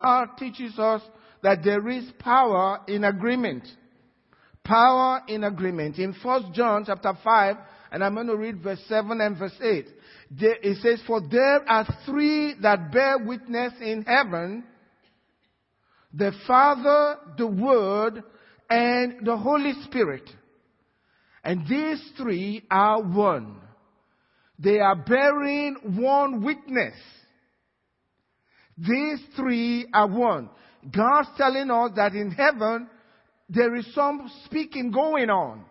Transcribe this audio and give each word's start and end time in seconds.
God 0.00 0.28
teaches 0.38 0.78
us 0.78 1.02
that 1.42 1.62
there 1.64 1.86
is 1.88 2.04
power 2.18 2.80
in 2.88 3.04
agreement. 3.04 3.66
Power 4.64 5.22
in 5.28 5.44
agreement. 5.44 5.98
In 5.98 6.14
1 6.22 6.52
John 6.54 6.84
chapter 6.86 7.12
5, 7.22 7.56
and 7.92 8.04
I'm 8.04 8.14
going 8.14 8.28
to 8.28 8.36
read 8.36 8.62
verse 8.62 8.80
7 8.88 9.20
and 9.20 9.38
verse 9.38 9.56
8. 9.60 9.86
It 10.38 10.78
says, 10.82 11.02
For 11.06 11.20
there 11.20 11.68
are 11.68 11.86
three 12.06 12.54
that 12.62 12.92
bear 12.92 13.18
witness 13.18 13.72
in 13.80 14.02
heaven, 14.02 14.64
the 16.12 16.32
Father, 16.46 17.16
the 17.36 17.46
Word, 17.46 18.22
and 18.68 19.26
the 19.26 19.36
Holy 19.36 19.72
Spirit. 19.84 20.28
And 21.42 21.66
these 21.68 22.12
three 22.16 22.64
are 22.70 23.02
one. 23.02 23.56
They 24.58 24.78
are 24.78 24.96
bearing 24.96 25.76
one 26.00 26.44
witness. 26.44 26.94
These 28.86 29.20
three 29.36 29.86
are 29.92 30.08
one. 30.08 30.48
God's 30.90 31.28
telling 31.36 31.70
us 31.70 31.92
that 31.96 32.14
in 32.14 32.30
heaven 32.30 32.88
there 33.48 33.74
is 33.76 33.92
some 33.94 34.30
speaking 34.46 34.90
going 34.90 35.28
on. 35.28 35.64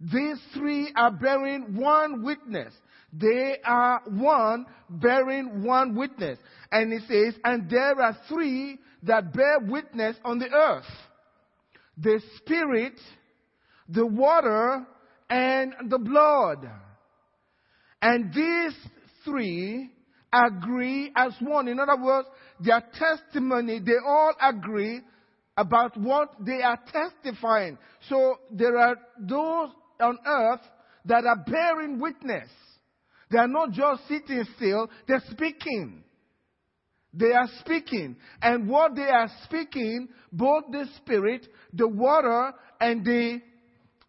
These 0.00 0.38
three 0.54 0.92
are 0.94 1.10
bearing 1.10 1.76
one 1.76 2.22
witness. 2.22 2.74
They 3.12 3.56
are 3.64 4.02
one 4.06 4.66
bearing 4.90 5.64
one 5.64 5.94
witness. 5.94 6.38
And 6.70 6.92
he 6.92 6.98
says, 7.00 7.34
and 7.44 7.70
there 7.70 8.00
are 8.00 8.16
three 8.28 8.78
that 9.04 9.32
bear 9.32 9.60
witness 9.60 10.16
on 10.24 10.38
the 10.38 10.50
earth. 10.50 10.84
The 11.96 12.20
spirit, 12.36 13.00
the 13.88 14.06
water, 14.06 14.86
and 15.30 15.72
the 15.88 15.98
blood. 15.98 16.68
And 18.02 18.34
these 18.34 18.76
three 19.24 19.90
agree 20.46 21.12
as 21.16 21.32
one. 21.40 21.68
In 21.68 21.78
other 21.78 22.02
words, 22.02 22.28
their 22.60 22.82
testimony, 22.98 23.80
they 23.80 23.98
all 24.04 24.32
agree 24.40 25.00
about 25.56 25.96
what 25.96 26.34
they 26.44 26.62
are 26.62 26.78
testifying. 26.92 27.78
So 28.08 28.38
there 28.50 28.76
are 28.76 28.96
those 29.18 29.70
on 30.00 30.18
earth 30.26 30.60
that 31.04 31.24
are 31.24 31.44
bearing 31.46 32.00
witness. 32.00 32.48
They 33.30 33.38
are 33.38 33.48
not 33.48 33.70
just 33.70 34.06
sitting 34.08 34.44
still, 34.56 34.90
they're 35.06 35.22
speaking. 35.30 36.04
They 37.12 37.32
are 37.32 37.48
speaking. 37.60 38.16
And 38.42 38.68
what 38.68 38.96
they 38.96 39.02
are 39.02 39.30
speaking, 39.44 40.08
both 40.32 40.64
the 40.70 40.86
spirit, 40.96 41.46
the 41.72 41.86
water, 41.86 42.52
and 42.80 43.04
the 43.04 43.40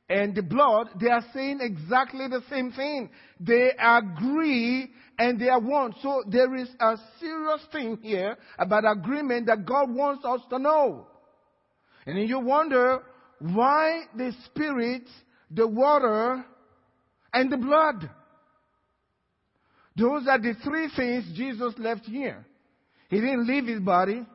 and 0.08 0.36
the 0.36 0.44
blood, 0.44 0.90
they 1.00 1.10
are 1.10 1.26
saying 1.34 1.60
exactly 1.62 2.28
the 2.28 2.42
same 2.50 2.72
thing. 2.72 3.10
They 3.40 3.72
agree 3.80 4.92
and 5.18 5.40
they 5.40 5.50
are 5.50 5.60
one. 5.60 5.96
So 6.02 6.24
there 6.28 6.56
is 6.56 6.70
a 6.80 6.96
serious 7.20 7.62
thing 7.72 7.98
here 8.02 8.38
about 8.60 8.84
agreement 8.90 9.48
that 9.48 9.66
God 9.66 9.90
wants 9.90 10.24
us 10.24 10.42
to 10.52 10.60
know. 10.60 11.08
And 12.06 12.30
you 12.30 12.40
wonder 12.40 13.02
why 13.40 14.04
the 14.16 14.32
spirit, 14.46 15.10
the 15.50 15.68
water, 15.68 16.46
and 17.34 17.52
the 17.52 17.58
blood. 17.58 18.10
Those 19.98 20.28
are 20.28 20.40
the 20.40 20.54
three 20.64 20.90
things 20.96 21.26
Jesus 21.36 21.74
left 21.80 22.06
here. 22.06 22.46
He 23.10 23.18
didn't 23.18 23.48
leave 23.48 23.66
his 23.66 23.80
body. 23.80 24.26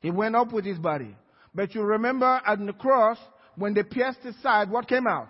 He 0.00 0.10
went 0.10 0.36
up 0.36 0.52
with 0.52 0.64
his 0.64 0.78
body. 0.78 1.16
But 1.54 1.74
you 1.74 1.82
remember 1.82 2.40
at 2.46 2.64
the 2.64 2.72
cross, 2.72 3.18
when 3.56 3.74
they 3.74 3.82
pierced 3.82 4.20
his 4.20 4.40
side, 4.42 4.70
what 4.70 4.88
came 4.88 5.06
out? 5.06 5.28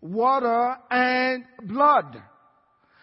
Water 0.00 0.76
and 0.90 1.44
blood. 1.64 2.20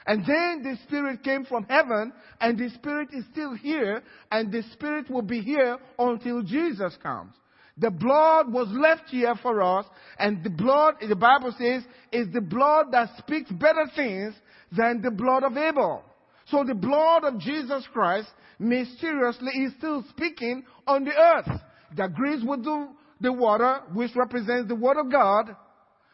And 0.05 0.25
then 0.25 0.63
the 0.63 0.77
Spirit 0.87 1.23
came 1.23 1.45
from 1.45 1.65
heaven, 1.69 2.11
and 2.41 2.57
the 2.57 2.69
Spirit 2.71 3.09
is 3.13 3.25
still 3.31 3.53
here, 3.53 4.01
and 4.31 4.51
the 4.51 4.63
Spirit 4.73 5.09
will 5.09 5.21
be 5.21 5.41
here 5.41 5.77
until 5.97 6.41
Jesus 6.41 6.97
comes. 7.03 7.33
The 7.77 7.91
blood 7.91 8.51
was 8.51 8.67
left 8.71 9.09
here 9.09 9.35
for 9.41 9.61
us, 9.61 9.85
and 10.17 10.43
the 10.43 10.49
blood, 10.49 10.95
the 11.07 11.15
Bible 11.15 11.53
says, 11.57 11.83
is 12.11 12.27
the 12.33 12.41
blood 12.41 12.87
that 12.91 13.09
speaks 13.19 13.49
better 13.51 13.85
things 13.95 14.33
than 14.75 15.01
the 15.01 15.11
blood 15.11 15.43
of 15.43 15.55
Abel. 15.55 16.03
So 16.47 16.63
the 16.63 16.75
blood 16.75 17.23
of 17.23 17.39
Jesus 17.39 17.87
Christ 17.93 18.27
mysteriously 18.57 19.51
is 19.51 19.73
still 19.77 20.03
speaking 20.09 20.63
on 20.87 21.05
the 21.05 21.15
earth. 21.15 21.61
that 21.95 22.05
agrees 22.05 22.43
with 22.43 22.63
the, 22.63 22.89
the 23.19 23.33
water, 23.33 23.81
which 23.93 24.15
represents 24.15 24.67
the 24.67 24.75
Word 24.75 24.97
of 24.97 25.11
God, 25.11 25.55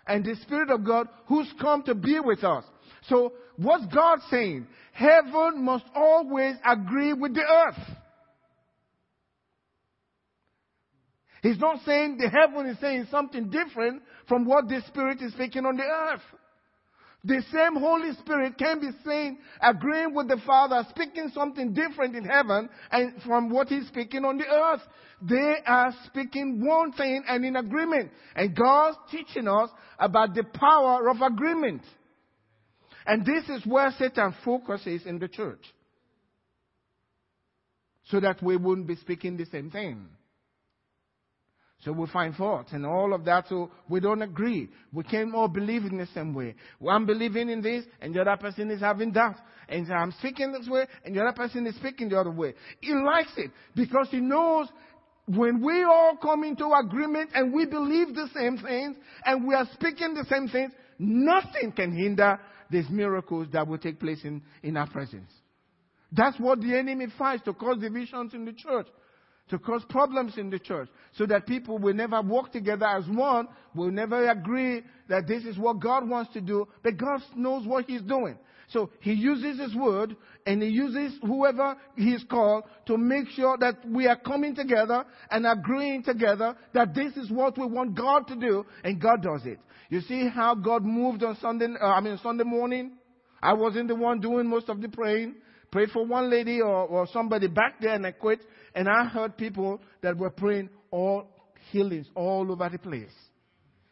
and 0.08 0.24
the 0.24 0.36
Spirit 0.44 0.70
of 0.70 0.86
God, 0.86 1.08
who's 1.28 1.52
come 1.60 1.84
to 1.84 1.96
be 1.96 2.20
with 2.20 2.44
us. 2.44 2.64
So, 3.08 3.34
what's 3.58 3.86
God 3.94 4.20
saying? 4.30 4.68
Heaven 4.92 5.64
must 5.64 5.86
always 5.96 6.56
agree 6.66 7.14
with 7.14 7.34
the 7.34 7.42
earth. 7.42 7.98
He's 11.42 11.60
not 11.60 11.80
saying 11.86 12.18
the 12.18 12.30
heaven 12.30 12.66
is 12.68 12.80
saying 12.80 13.08
something 13.12 13.50
different 13.50 14.02
from 14.28 14.46
what 14.46 14.68
the 14.68 14.82
Spirit 14.88 15.22
is 15.22 15.32
speaking 15.34 15.66
on 15.66 15.78
the 15.78 15.84
earth. 15.84 16.22
The 17.26 17.42
same 17.52 17.76
Holy 17.76 18.14
Spirit 18.20 18.56
can 18.56 18.80
be 18.80 18.92
saying, 19.04 19.40
agreeing 19.60 20.14
with 20.14 20.28
the 20.28 20.38
Father, 20.46 20.86
speaking 20.92 21.32
something 21.34 21.74
different 21.74 22.16
in 22.16 22.24
heaven 22.24 22.70
and 22.92 23.20
from 23.24 23.50
what 23.50 23.68
He's 23.68 23.88
speaking 23.88 24.24
on 24.24 24.38
the 24.38 24.46
earth. 24.46 24.82
They 25.24 25.56
are 25.66 25.92
speaking 26.06 26.64
one 26.64 26.92
thing 26.92 27.24
and 27.28 27.44
in 27.44 27.56
agreement. 27.56 28.12
And 28.36 28.56
God's 28.56 28.98
teaching 29.10 29.48
us 29.48 29.72
about 29.98 30.36
the 30.36 30.44
power 30.44 31.10
of 31.10 31.22
agreement. 31.22 31.82
And 33.08 33.26
this 33.26 33.50
is 33.50 33.66
where 33.66 33.90
Satan 33.98 34.36
focuses 34.44 35.08
in 35.08 35.18
the 35.18 35.28
church. 35.28 35.66
So 38.10 38.20
that 38.20 38.44
we 38.44 38.56
wouldn't 38.56 38.86
be 38.86 38.98
speaking 38.98 39.36
the 39.36 39.48
same 39.48 39.72
thing. 39.72 40.10
So 41.84 41.92
we 41.92 42.08
find 42.08 42.36
fault 42.36 42.68
and 42.72 42.86
all 42.86 43.14
of 43.14 43.26
that. 43.26 43.48
So 43.48 43.72
we 43.90 44.00
don't 44.00 44.22
agree. 44.22 44.70
We 44.92 45.04
can't 45.04 45.34
all 45.36 45.48
believe 45.48 45.84
in 45.84 45.98
the 45.98 46.08
same 46.08 46.34
way. 46.34 46.56
I'm 46.88 47.06
believing 47.06 47.50
in 47.50 47.62
this 47.62 47.86
and 48.02 48.14
the 48.14 48.22
other 48.22 48.38
person 48.38 48.72
is 48.72 48.80
having 48.80 49.12
that. 49.14 49.38
And 49.68 49.92
I'm 49.92 50.12
speaking 50.20 50.52
this 50.52 50.68
way 50.68 50.86
and 51.04 51.16
the 51.16 51.22
other 51.22 51.34
person 51.34 51.68
is 51.68 51.76
speaking 51.76 52.10
the 52.10 52.20
other 52.20 52.32
way. 52.32 52.54
He 52.80 52.94
likes 52.94 53.34
it 53.38 53.52
because 53.76 54.08
he 54.10 54.20
knows 54.20 54.68
when 55.28 55.64
we 55.64 55.84
all 55.84 56.18
come 56.22 56.44
into 56.44 56.72
agreement 56.72 57.32
and 57.34 57.54
we 57.54 57.66
believe 57.66 58.16
the 58.16 58.30
same 58.36 58.58
things 58.58 58.96
and 59.26 59.48
we 59.48 59.54
are 59.56 59.68
speaking 59.74 60.14
the 60.14 60.26
same 60.30 60.48
things, 60.48 60.72
nothing 60.98 61.72
can 61.72 61.96
hinder 61.96 62.40
these 62.70 62.90
miracles 62.90 63.48
that 63.54 63.68
will 63.68 63.78
take 63.78 64.00
place 64.00 64.20
in, 64.24 64.42
in 64.64 64.78
our 64.78 64.90
presence. 64.90 65.32
That's 66.12 66.40
what 66.40 66.62
the 66.62 66.78
enemy 66.78 67.08
fights 67.18 67.44
to 67.46 67.54
cause 67.54 67.80
divisions 67.80 68.34
in 68.34 68.46
the 68.46 68.54
church 68.54 68.88
to 69.50 69.60
cause 69.60 69.84
problems 69.90 70.38
in 70.38 70.50
the 70.50 70.60
church 70.60 70.90
so 71.14 71.26
that 71.28 71.46
people 71.46 71.78
will 71.78 71.94
never 71.94 72.22
work 72.22 72.52
together 72.52 72.86
as 72.86 73.08
one, 73.08 73.48
will 73.76 73.92
never 73.92 74.30
agree 74.30 74.82
that 75.08 75.28
this 75.28 75.44
is 75.44 75.58
what 75.58 75.80
God 75.80 76.08
wants 76.08 76.34
to 76.34 76.42
do, 76.42 76.68
but 76.84 76.98
God 76.98 77.22
knows 77.36 77.68
what 77.68 77.86
He's 77.86 78.02
doing. 78.02 78.38
So 78.70 78.90
He 79.00 79.14
uses 79.14 79.60
His 79.60 79.76
word 79.76 80.16
and 80.48 80.62
He 80.62 80.70
uses 80.70 81.20
whoever 81.22 81.78
He's 81.96 82.24
called 82.24 82.64
to 82.88 82.98
make 82.98 83.28
sure 83.30 83.58
that 83.60 83.88
we 83.88 84.08
are 84.08 84.18
coming 84.18 84.56
together 84.56 85.06
and 85.30 85.46
agreeing 85.46 86.04
together 86.04 86.56
that 86.74 86.96
this 86.96 87.16
is 87.16 87.30
what 87.30 87.58
we 87.58 87.68
want 87.68 87.96
God 87.96 88.28
to 88.28 88.36
do 88.36 88.66
and 88.84 89.00
God 89.00 89.22
does 89.22 89.46
it. 89.46 89.60
You 89.90 90.02
see 90.02 90.28
how 90.28 90.56
God 90.56 90.84
moved 90.84 91.24
on 91.24 91.38
Sunday, 91.40 91.68
uh, 91.80 91.86
I 91.86 92.02
mean 92.02 92.20
Sunday 92.24 92.44
morning? 92.44 92.94
I 93.42 93.54
wasn't 93.54 93.90
the 93.90 93.96
one 93.96 94.20
doing 94.20 94.48
most 94.48 94.70
of 94.70 94.82
the 94.82 94.90
praying. 94.90 95.36
Prayed 95.76 95.92
for 95.92 96.06
one 96.06 96.30
lady 96.30 96.62
or, 96.62 96.88
or 96.88 97.06
somebody 97.12 97.48
back 97.48 97.82
there 97.82 97.96
and 97.96 98.08
I 98.08 98.12
quit. 98.12 98.40
And 98.74 98.88
I 98.88 99.04
heard 99.10 99.36
people 99.36 99.82
that 100.02 100.16
were 100.16 100.30
praying 100.30 100.70
all 100.90 101.28
healings 101.70 102.08
all 102.16 102.50
over 102.50 102.70
the 102.70 102.78
place. 102.78 103.12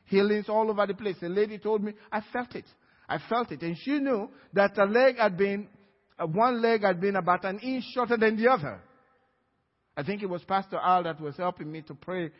Healings 0.05 0.47
all 0.47 0.69
over 0.69 0.87
the 0.87 0.93
place. 0.93 1.17
A 1.21 1.25
lady 1.27 1.57
told 1.57 1.83
me, 1.83 1.91
I 2.09 2.21
felt 2.31 2.55
it. 2.55 2.63
I 3.09 3.17
felt 3.27 3.51
it. 3.51 3.63
And 3.63 3.75
she 3.77 3.99
knew 3.99 4.29
that 4.53 4.77
a 4.77 4.85
leg 4.85 5.17
had 5.17 5.37
been, 5.37 5.67
uh, 6.17 6.25
one 6.25 6.61
leg 6.61 6.83
had 6.83 7.01
been 7.01 7.17
about 7.17 7.43
an 7.43 7.59
inch 7.59 7.83
shorter 7.93 8.15
than 8.15 8.41
the 8.41 8.49
other. 8.49 8.79
I 9.97 10.03
think 10.03 10.23
it 10.23 10.29
was 10.29 10.41
Pastor 10.45 10.77
Al 10.81 11.03
that 11.03 11.19
was 11.19 11.35
helping 11.35 11.69
me 11.69 11.81
to 11.81 11.95
pray. 11.95 12.31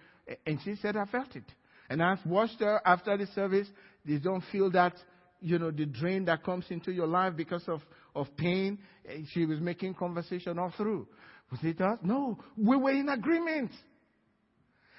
And 0.48 0.58
she 0.64 0.76
said, 0.76 0.96
I 0.96 1.04
felt 1.04 1.36
it. 1.36 1.52
And 1.90 2.02
I've 2.02 2.26
watched 2.26 2.62
her 2.62 2.80
after 2.86 3.18
the 3.18 3.28
service. 3.36 3.68
You 4.06 4.20
don't 4.20 4.44
feel 4.54 4.72
that, 4.72 4.94
you 5.42 5.60
know, 5.60 5.70
the 5.70 5.86
drain 5.86 6.24
that 6.26 6.46
comes 6.46 6.64
into 6.70 6.94
your 6.94 7.08
life 7.08 7.34
because 7.36 7.68
of, 7.68 7.82
of 8.16 8.28
pain. 8.38 8.80
Eh, 9.08 9.22
she 9.32 9.46
was 9.46 9.60
making 9.60 9.94
conversation 9.96 10.60
all 10.60 10.74
through. 10.76 11.08
Was 11.52 11.60
it 11.64 11.82
us? 11.82 12.00
No. 12.04 12.38
We 12.58 12.78
were 12.78 12.92
in 12.92 13.10
agreement. 13.10 13.72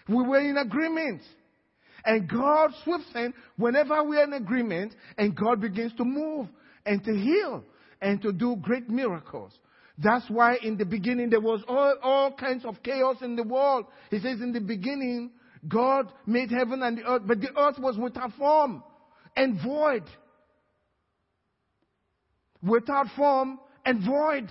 We 0.08 0.22
were 0.22 0.40
in 0.40 0.56
agreement. 0.56 1.22
And 2.04 2.28
God 2.28 2.70
swoops 2.84 3.06
in 3.14 3.32
whenever 3.56 4.04
we're 4.04 4.24
in 4.24 4.34
agreement 4.34 4.94
and 5.16 5.34
God 5.34 5.60
begins 5.60 5.92
to 5.94 6.04
move 6.04 6.48
and 6.84 7.02
to 7.04 7.14
heal 7.14 7.64
and 8.02 8.20
to 8.22 8.32
do 8.32 8.56
great 8.60 8.90
miracles. 8.90 9.52
That's 9.96 10.28
why 10.28 10.56
in 10.62 10.76
the 10.76 10.84
beginning 10.84 11.30
there 11.30 11.40
was 11.40 11.62
all, 11.66 11.94
all 12.02 12.32
kinds 12.32 12.64
of 12.64 12.82
chaos 12.82 13.16
in 13.22 13.36
the 13.36 13.42
world. 13.44 13.86
He 14.10 14.18
says 14.18 14.40
in 14.40 14.52
the 14.52 14.60
beginning, 14.60 15.30
God 15.66 16.12
made 16.26 16.50
heaven 16.50 16.82
and 16.82 16.98
the 16.98 17.04
earth, 17.04 17.22
but 17.26 17.40
the 17.40 17.56
earth 17.56 17.78
was 17.78 17.96
without 17.96 18.32
form 18.32 18.82
and 19.36 19.58
void. 19.62 20.04
Without 22.66 23.06
form 23.16 23.58
and 23.84 24.04
void. 24.04 24.48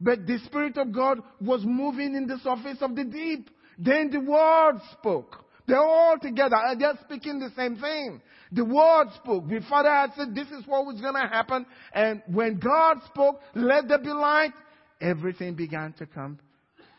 But 0.00 0.26
the 0.26 0.38
Spirit 0.44 0.76
of 0.76 0.92
God 0.92 1.20
was 1.40 1.62
moving 1.64 2.14
in 2.14 2.26
the 2.26 2.38
surface 2.38 2.78
of 2.80 2.94
the 2.94 3.04
deep. 3.04 3.50
Then 3.78 4.10
the 4.10 4.20
Word 4.20 4.80
spoke. 4.92 5.44
They're 5.66 5.78
all 5.78 6.16
together 6.18 6.56
they're 6.78 6.98
speaking 7.04 7.40
the 7.40 7.50
same 7.56 7.76
thing. 7.76 8.20
The 8.52 8.64
Word 8.64 9.08
spoke. 9.16 9.48
The 9.48 9.60
Father 9.68 9.90
had 9.90 10.12
said, 10.16 10.34
this 10.34 10.48
is 10.48 10.66
what 10.66 10.86
was 10.86 11.00
going 11.00 11.14
to 11.14 11.28
happen. 11.28 11.66
And 11.92 12.22
when 12.26 12.58
God 12.58 12.98
spoke, 13.06 13.40
let 13.54 13.88
there 13.88 13.98
be 13.98 14.10
light, 14.10 14.52
everything 15.00 15.54
began 15.54 15.92
to 15.94 16.06
come 16.06 16.38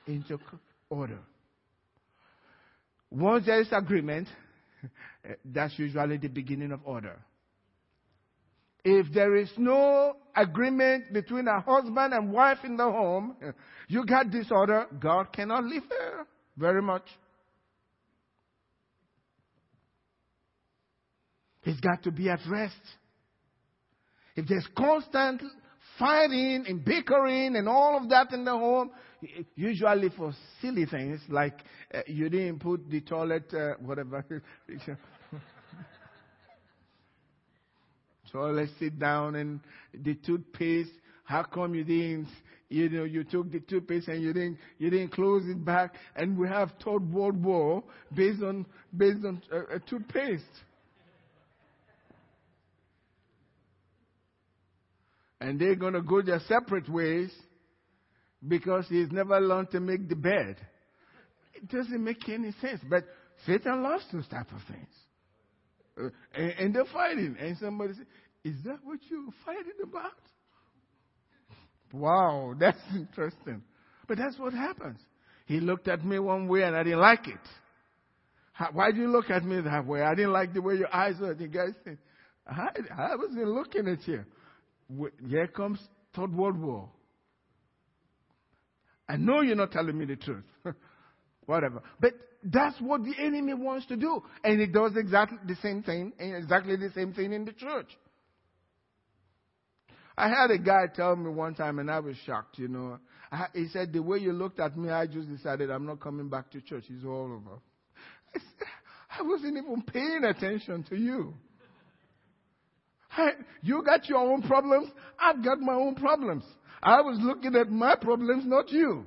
into 0.05 0.39
order. 0.89 1.19
Once 3.09 3.45
there 3.45 3.61
is 3.61 3.67
agreement, 3.71 4.27
that's 5.45 5.77
usually 5.79 6.17
the 6.17 6.27
beginning 6.27 6.71
of 6.71 6.81
order. 6.83 7.17
If 8.89 9.11
there 9.13 9.35
is 9.35 9.49
no 9.57 10.15
agreement 10.33 11.11
between 11.11 11.45
a 11.49 11.59
husband 11.59 12.13
and 12.13 12.31
wife 12.31 12.59
in 12.63 12.77
the 12.77 12.85
home, 12.85 13.35
you 13.89 14.05
got 14.05 14.31
disorder, 14.31 14.85
God 14.97 15.33
cannot 15.33 15.65
live 15.65 15.83
there 15.89 16.25
very 16.55 16.81
much. 16.81 17.03
He's 21.63 21.81
got 21.81 22.01
to 22.03 22.11
be 22.11 22.29
at 22.29 22.39
rest. 22.49 22.79
If 24.37 24.47
there's 24.47 24.65
constant 24.77 25.41
fighting 25.99 26.63
and 26.65 26.85
bickering 26.85 27.57
and 27.57 27.67
all 27.67 27.99
of 28.01 28.07
that 28.07 28.31
in 28.31 28.45
the 28.45 28.51
home, 28.51 28.91
usually 29.57 30.07
for 30.15 30.31
silly 30.61 30.85
things 30.85 31.19
like 31.27 31.59
uh, 31.93 32.03
you 32.07 32.29
didn't 32.29 32.59
put 32.59 32.89
the 32.89 33.01
toilet, 33.01 33.53
uh, 33.53 33.73
whatever. 33.81 34.23
so 38.31 38.39
let's 38.39 38.71
sit 38.79 38.99
down 38.99 39.35
and 39.35 39.59
the 39.93 40.15
toothpaste. 40.15 40.91
How 41.23 41.43
come 41.43 41.75
you 41.75 41.83
didn't? 41.83 42.27
You 42.69 42.89
know, 42.89 43.03
you 43.05 43.23
took 43.23 43.51
the 43.51 43.59
toothpaste 43.61 44.09
and 44.09 44.21
you 44.21 44.33
didn't, 44.33 44.57
you 44.77 44.89
didn't 44.89 45.13
close 45.13 45.43
it 45.45 45.63
back, 45.63 45.93
and 46.15 46.37
we 46.37 46.47
have 46.47 46.71
third 46.83 47.11
world 47.11 47.41
war 47.41 47.83
based 48.13 48.43
on 48.43 48.65
based 48.95 49.25
on 49.25 49.41
uh, 49.53 49.79
toothpaste. 49.89 50.43
And 55.39 55.59
they're 55.59 55.75
to 55.75 56.01
go 56.01 56.21
their 56.21 56.41
separate 56.47 56.89
ways 56.89 57.31
because 58.45 58.85
he's 58.89 59.11
never 59.11 59.39
learned 59.39 59.71
to 59.71 59.79
make 59.79 60.09
the 60.09 60.15
bed. 60.15 60.57
It 61.53 61.69
doesn't 61.69 62.03
make 62.03 62.27
any 62.27 62.51
sense. 62.59 62.81
But 62.89 63.03
Satan 63.45 63.83
loves 63.83 64.03
those 64.11 64.27
type 64.27 64.47
of 64.51 64.61
things. 64.67 64.87
Uh, 65.99 66.09
and, 66.35 66.51
and, 66.59 66.75
they're 66.75 66.85
fighting. 66.85 67.35
And 67.39 67.57
somebody 67.57 67.93
says, 67.93 68.05
Is 68.43 68.55
that 68.65 68.79
what 68.83 68.99
you're 69.09 69.33
fighting 69.45 69.73
about? 69.83 70.11
Wow, 71.91 72.53
that's 72.59 72.79
interesting. 72.95 73.63
But 74.07 74.17
that's 74.17 74.37
what 74.37 74.53
happens. 74.53 74.99
He 75.45 75.59
looked 75.59 75.87
at 75.87 76.03
me 76.05 76.19
one 76.19 76.47
way 76.47 76.63
and 76.63 76.75
I 76.75 76.83
didn't 76.83 76.99
like 76.99 77.27
it. 77.27 77.35
How, 78.51 78.69
why 78.73 78.91
do 78.91 78.99
you 78.99 79.07
look 79.07 79.29
at 79.29 79.43
me 79.43 79.61
that 79.61 79.85
way? 79.85 80.01
I 80.01 80.15
didn't 80.15 80.33
like 80.33 80.53
the 80.53 80.61
way 80.61 80.75
your 80.75 80.93
eyes 80.93 81.15
were. 81.19 81.33
The 81.33 81.47
guy 81.47 81.67
said, 81.83 81.97
I, 82.45 82.69
I 82.97 83.15
wasn't 83.15 83.47
looking 83.47 83.87
at 83.87 84.07
you. 84.07 84.23
Here 85.27 85.47
comes 85.47 85.79
Third 86.15 86.33
World 86.33 86.59
War. 86.59 86.89
I 89.07 89.15
know 89.17 89.41
you're 89.41 89.55
not 89.55 89.71
telling 89.71 89.97
me 89.97 90.05
the 90.05 90.15
truth. 90.15 90.43
Whatever. 91.45 91.81
But 91.99 92.13
that's 92.43 92.79
what 92.79 93.03
the 93.03 93.13
enemy 93.19 93.53
wants 93.53 93.85
to 93.87 93.97
do. 93.97 94.21
And 94.43 94.61
it 94.61 94.71
does 94.71 94.95
exactly 94.95 95.37
the 95.47 95.55
same 95.61 95.83
thing, 95.83 96.13
exactly 96.19 96.75
the 96.75 96.91
same 96.95 97.13
thing 97.13 97.33
in 97.33 97.45
the 97.45 97.53
church. 97.53 97.87
I 100.17 100.29
had 100.29 100.49
a 100.49 100.57
guy 100.57 100.87
tell 100.93 101.15
me 101.15 101.29
one 101.29 101.53
time, 101.53 101.77
and 101.77 101.91
I 101.91 101.99
was 101.99 102.15
shocked, 102.25 102.57
you 102.57 102.67
know. 102.67 102.99
I, 103.31 103.45
he 103.53 103.67
said, 103.67 103.93
The 103.93 104.01
way 104.01 104.17
you 104.17 104.33
looked 104.33 104.59
at 104.59 104.75
me, 104.77 104.89
I 104.89 105.05
just 105.05 105.29
decided 105.29 105.69
I'm 105.69 105.85
not 105.85 105.99
coming 105.99 106.27
back 106.27 106.49
to 106.51 106.61
church. 106.61 106.85
It's 106.89 107.05
all 107.05 107.25
over. 107.25 107.59
I, 108.33 108.39
said, 108.39 108.67
I 109.19 109.21
wasn't 109.21 109.57
even 109.57 109.83
paying 109.83 110.23
attention 110.23 110.83
to 110.89 110.95
you. 110.97 111.33
You 113.61 113.83
got 113.83 114.07
your 114.07 114.19
own 114.19 114.41
problems. 114.43 114.89
I've 115.19 115.43
got 115.43 115.59
my 115.59 115.73
own 115.73 115.95
problems. 115.95 116.43
I 116.81 117.01
was 117.01 117.17
looking 117.21 117.55
at 117.55 117.69
my 117.69 117.95
problems, 117.95 118.43
not 118.45 118.71
you. 118.71 119.05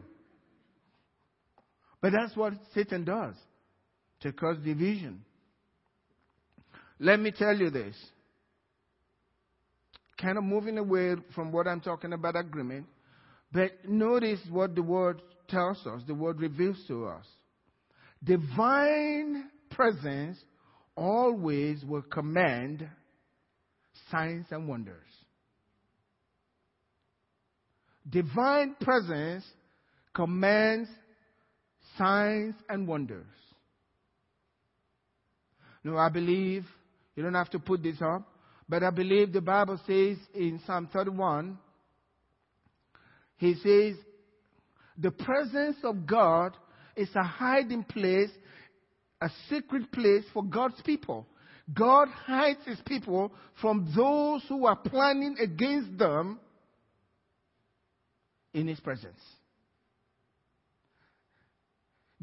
But 2.00 2.12
that's 2.12 2.36
what 2.36 2.54
Satan 2.74 3.04
does 3.04 3.34
to 4.20 4.32
cause 4.32 4.56
division. 4.64 5.24
Let 6.98 7.20
me 7.20 7.30
tell 7.30 7.56
you 7.56 7.70
this. 7.70 7.96
Kind 10.20 10.36
of 10.36 10.44
moving 10.44 10.78
away 10.78 11.16
from 11.34 11.50
what 11.50 11.66
I'm 11.66 11.80
talking 11.80 12.12
about 12.12 12.36
agreement, 12.36 12.86
but 13.52 13.72
notice 13.88 14.40
what 14.50 14.74
the 14.74 14.82
word 14.82 15.22
tells 15.48 15.78
us, 15.86 16.02
the 16.06 16.14
word 16.14 16.40
reveals 16.40 16.76
to 16.88 17.06
us. 17.06 17.24
Divine 18.22 19.50
presence 19.70 20.38
always 20.94 21.82
will 21.84 22.02
command 22.02 22.86
signs 24.10 24.46
and 24.50 24.68
wonders. 24.68 24.96
Divine 28.08 28.76
presence 28.80 29.44
commands 30.14 30.88
signs 31.96 32.54
and 32.68 32.86
wonders. 32.86 33.26
No, 35.82 35.96
I 35.96 36.08
believe, 36.08 36.64
you 37.16 37.22
don't 37.22 37.34
have 37.34 37.50
to 37.50 37.58
put 37.58 37.82
this 37.82 38.00
up, 38.02 38.22
but 38.68 38.82
I 38.82 38.90
believe 38.90 39.32
the 39.32 39.40
Bible 39.40 39.80
says 39.86 40.16
in 40.34 40.60
Psalm 40.66 40.88
31, 40.92 41.58
he 43.36 43.54
says, 43.54 43.96
the 44.98 45.10
presence 45.10 45.78
of 45.82 46.06
God 46.06 46.56
is 46.94 47.08
a 47.14 47.22
hiding 47.22 47.84
place, 47.84 48.30
a 49.20 49.30
secret 49.48 49.90
place 49.90 50.24
for 50.34 50.44
God's 50.44 50.80
people. 50.82 51.26
God 51.72 52.08
hides 52.08 52.60
his 52.66 52.78
people 52.84 53.32
from 53.60 53.90
those 53.96 54.42
who 54.48 54.66
are 54.66 54.76
planning 54.76 55.36
against 55.40 55.96
them 55.96 56.38
in 58.52 58.66
his 58.66 58.80
presence. 58.80 59.20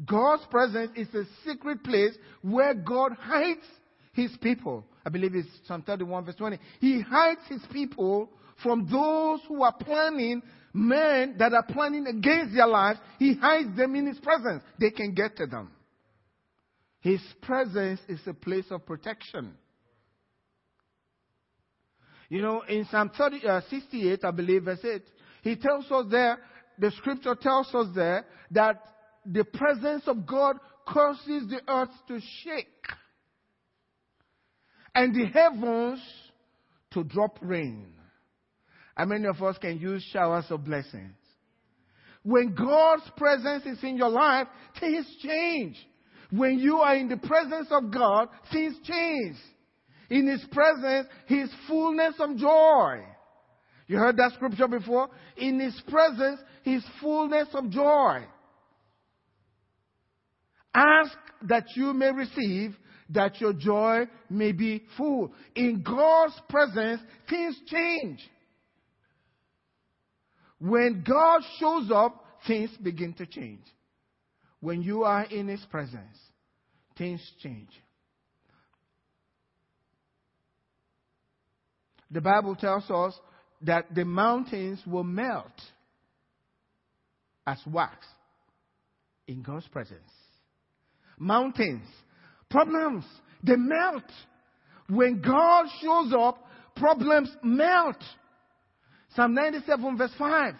God's 0.04 0.44
presence 0.50 0.92
is 0.96 1.08
a 1.14 1.24
secret 1.44 1.82
place 1.82 2.14
where 2.42 2.74
God 2.74 3.12
hides 3.18 3.66
his 4.12 4.30
people. 4.40 4.84
I 5.04 5.10
believe 5.10 5.34
it's 5.34 5.48
Psalm 5.66 5.82
31 5.82 6.24
verse 6.24 6.36
20. 6.36 6.58
He 6.80 7.00
hides 7.00 7.40
his 7.48 7.62
people 7.72 8.30
from 8.62 8.88
those 8.90 9.40
who 9.48 9.62
are 9.62 9.72
planning, 9.72 10.42
men 10.72 11.36
that 11.38 11.52
are 11.52 11.64
planning 11.64 12.06
against 12.06 12.54
their 12.54 12.66
lives. 12.66 12.98
He 13.18 13.34
hides 13.34 13.76
them 13.76 13.94
in 13.96 14.06
his 14.06 14.18
presence. 14.18 14.62
They 14.78 14.90
can 14.90 15.14
get 15.14 15.36
to 15.38 15.46
them. 15.46 15.70
His 17.00 17.20
presence 17.42 18.00
is 18.08 18.20
a 18.26 18.34
place 18.34 18.66
of 18.70 18.84
protection. 18.84 19.54
You 22.28 22.42
know, 22.42 22.62
in 22.68 22.86
Psalm 22.90 23.10
30, 23.16 23.46
uh, 23.46 23.60
68, 23.70 24.24
I 24.24 24.30
believe, 24.30 24.64
verse 24.64 24.84
8, 24.84 25.02
he 25.42 25.56
tells 25.56 25.90
us 25.90 26.06
there, 26.10 26.38
the 26.78 26.90
scripture 26.92 27.34
tells 27.34 27.74
us 27.74 27.86
there, 27.94 28.26
that 28.50 28.82
the 29.30 29.44
presence 29.44 30.04
of 30.06 30.26
God 30.26 30.56
causes 30.86 31.48
the 31.48 31.60
earth 31.68 31.90
to 32.08 32.18
shake 32.42 32.66
and 34.94 35.14
the 35.14 35.26
heavens 35.26 36.00
to 36.92 37.04
drop 37.04 37.38
rain. 37.42 37.92
How 38.96 39.04
many 39.04 39.26
of 39.26 39.40
us 39.42 39.58
can 39.58 39.78
use 39.78 40.02
showers 40.12 40.46
of 40.50 40.64
blessings? 40.64 41.14
When 42.22 42.54
God's 42.54 43.08
presence 43.16 43.64
is 43.64 43.82
in 43.84 43.96
your 43.96 44.08
life, 44.08 44.48
things 44.80 45.06
change. 45.22 45.76
When 46.30 46.58
you 46.58 46.78
are 46.78 46.96
in 46.96 47.08
the 47.08 47.16
presence 47.16 47.68
of 47.70 47.92
God, 47.92 48.28
things 48.52 48.74
change. 48.84 49.36
In 50.10 50.26
His 50.26 50.44
presence, 50.50 51.06
His 51.26 51.50
fullness 51.68 52.14
of 52.18 52.36
joy. 52.36 53.04
You 53.86 53.98
heard 53.98 54.16
that 54.16 54.32
scripture 54.34 54.68
before? 54.68 55.08
In 55.36 55.60
His 55.60 55.80
presence, 55.88 56.40
His 56.64 56.82
fullness 57.00 57.48
of 57.54 57.70
joy. 57.70 58.24
Ask 60.74 61.16
that 61.42 61.64
you 61.74 61.92
may 61.92 62.12
receive, 62.12 62.76
that 63.10 63.40
your 63.40 63.52
joy 63.52 64.04
may 64.28 64.52
be 64.52 64.84
full. 64.96 65.32
In 65.54 65.82
God's 65.82 66.38
presence, 66.48 67.00
things 67.28 67.58
change. 67.66 68.20
When 70.60 71.04
God 71.06 71.42
shows 71.58 71.90
up, 71.90 72.24
things 72.46 72.70
begin 72.82 73.14
to 73.14 73.26
change. 73.26 73.62
When 74.60 74.82
you 74.82 75.04
are 75.04 75.24
in 75.24 75.48
His 75.48 75.64
presence, 75.70 76.18
things 76.96 77.20
change. 77.42 77.70
The 82.10 82.20
Bible 82.20 82.56
tells 82.56 82.90
us 82.90 83.14
that 83.62 83.94
the 83.94 84.04
mountains 84.04 84.80
will 84.86 85.04
melt 85.04 85.46
as 87.46 87.58
wax 87.66 88.06
in 89.26 89.42
God's 89.42 89.68
presence. 89.68 90.00
Mountains, 91.18 91.86
problems, 92.50 93.04
they 93.42 93.56
melt. 93.56 94.04
When 94.88 95.20
God 95.20 95.66
shows 95.82 96.12
up, 96.18 96.44
problems 96.76 97.30
melt. 97.42 98.02
Psalm 99.14 99.34
97 99.34 99.98
verse 99.98 100.12
5. 100.18 100.54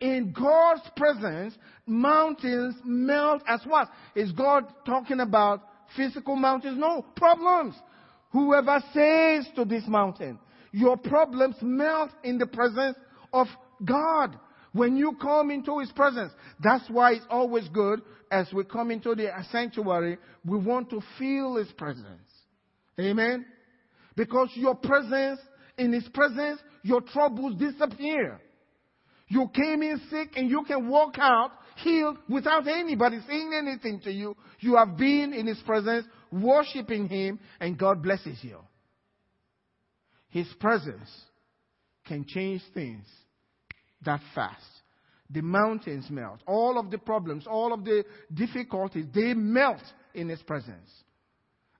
in 0.00 0.32
God's 0.32 0.82
presence, 0.96 1.54
mountains 1.86 2.74
melt 2.84 3.42
as 3.46 3.60
what? 3.66 3.88
Is 4.14 4.32
God 4.32 4.64
talking 4.86 5.20
about 5.20 5.62
physical 5.96 6.36
mountains? 6.36 6.78
No, 6.78 7.04
problems. 7.16 7.74
Whoever 8.32 8.82
says 8.94 9.46
to 9.56 9.64
this 9.64 9.84
mountain, 9.86 10.38
your 10.72 10.96
problems 10.96 11.56
melt 11.60 12.10
in 12.24 12.38
the 12.38 12.46
presence 12.46 12.96
of 13.32 13.46
God. 13.84 14.38
When 14.72 14.96
you 14.96 15.16
come 15.20 15.50
into 15.50 15.78
His 15.80 15.90
presence, 15.92 16.32
that's 16.62 16.88
why 16.88 17.12
it's 17.12 17.26
always 17.28 17.68
good 17.68 18.02
as 18.30 18.46
we 18.52 18.64
come 18.64 18.90
into 18.90 19.14
the 19.14 19.28
sanctuary, 19.50 20.18
we 20.44 20.58
want 20.58 20.90
to 20.90 21.00
feel 21.18 21.56
His 21.56 21.70
presence. 21.72 22.06
Amen? 22.98 23.44
Because 24.16 24.50
your 24.54 24.76
presence, 24.76 25.40
in 25.76 25.92
His 25.92 26.08
presence, 26.14 26.60
your 26.82 27.00
troubles 27.00 27.58
disappear. 27.58 28.40
You 29.28 29.48
came 29.54 29.82
in 29.82 30.00
sick 30.10 30.30
and 30.36 30.48
you 30.48 30.64
can 30.64 30.88
walk 30.88 31.16
out 31.18 31.52
healed 31.76 32.18
without 32.28 32.68
anybody 32.68 33.18
saying 33.26 33.52
anything 33.56 34.00
to 34.00 34.12
you. 34.12 34.36
You 34.60 34.76
have 34.76 34.96
been 34.96 35.32
in 35.32 35.46
His 35.46 35.60
presence, 35.64 36.06
worshiping 36.30 37.08
Him, 37.08 37.38
and 37.58 37.78
God 37.78 38.02
blesses 38.02 38.38
you. 38.42 38.58
His 40.28 40.46
presence 40.60 41.08
can 42.06 42.24
change 42.26 42.62
things 42.72 43.06
that 44.04 44.20
fast. 44.34 44.64
The 45.30 45.42
mountains 45.42 46.06
melt. 46.10 46.40
All 46.46 46.78
of 46.78 46.90
the 46.90 46.98
problems, 46.98 47.46
all 47.46 47.72
of 47.72 47.84
the 47.84 48.04
difficulties, 48.34 49.06
they 49.14 49.34
melt 49.34 49.82
in 50.14 50.28
His 50.28 50.42
presence. 50.42 50.90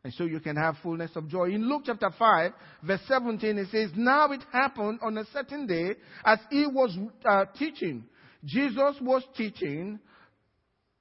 And 0.03 0.15
so 0.15 0.25
you 0.25 0.41
can 0.41 0.57
have 0.57 0.77
fullness 0.83 1.11
of 1.15 1.29
joy. 1.29 1.51
In 1.51 1.69
Luke 1.69 1.83
chapter 1.85 2.11
5, 2.17 2.53
verse 2.85 3.01
17, 3.07 3.59
it 3.59 3.69
says, 3.71 3.91
Now 3.95 4.33
it 4.33 4.43
happened 4.51 5.01
on 5.03 5.19
a 5.19 5.25
certain 5.27 5.67
day 5.67 5.95
as 6.25 6.39
he 6.51 6.67
was 6.67 6.97
uh, 7.29 7.45
teaching. 7.59 8.05
Jesus 8.45 8.97
was 9.03 9.23
teaching 9.37 9.99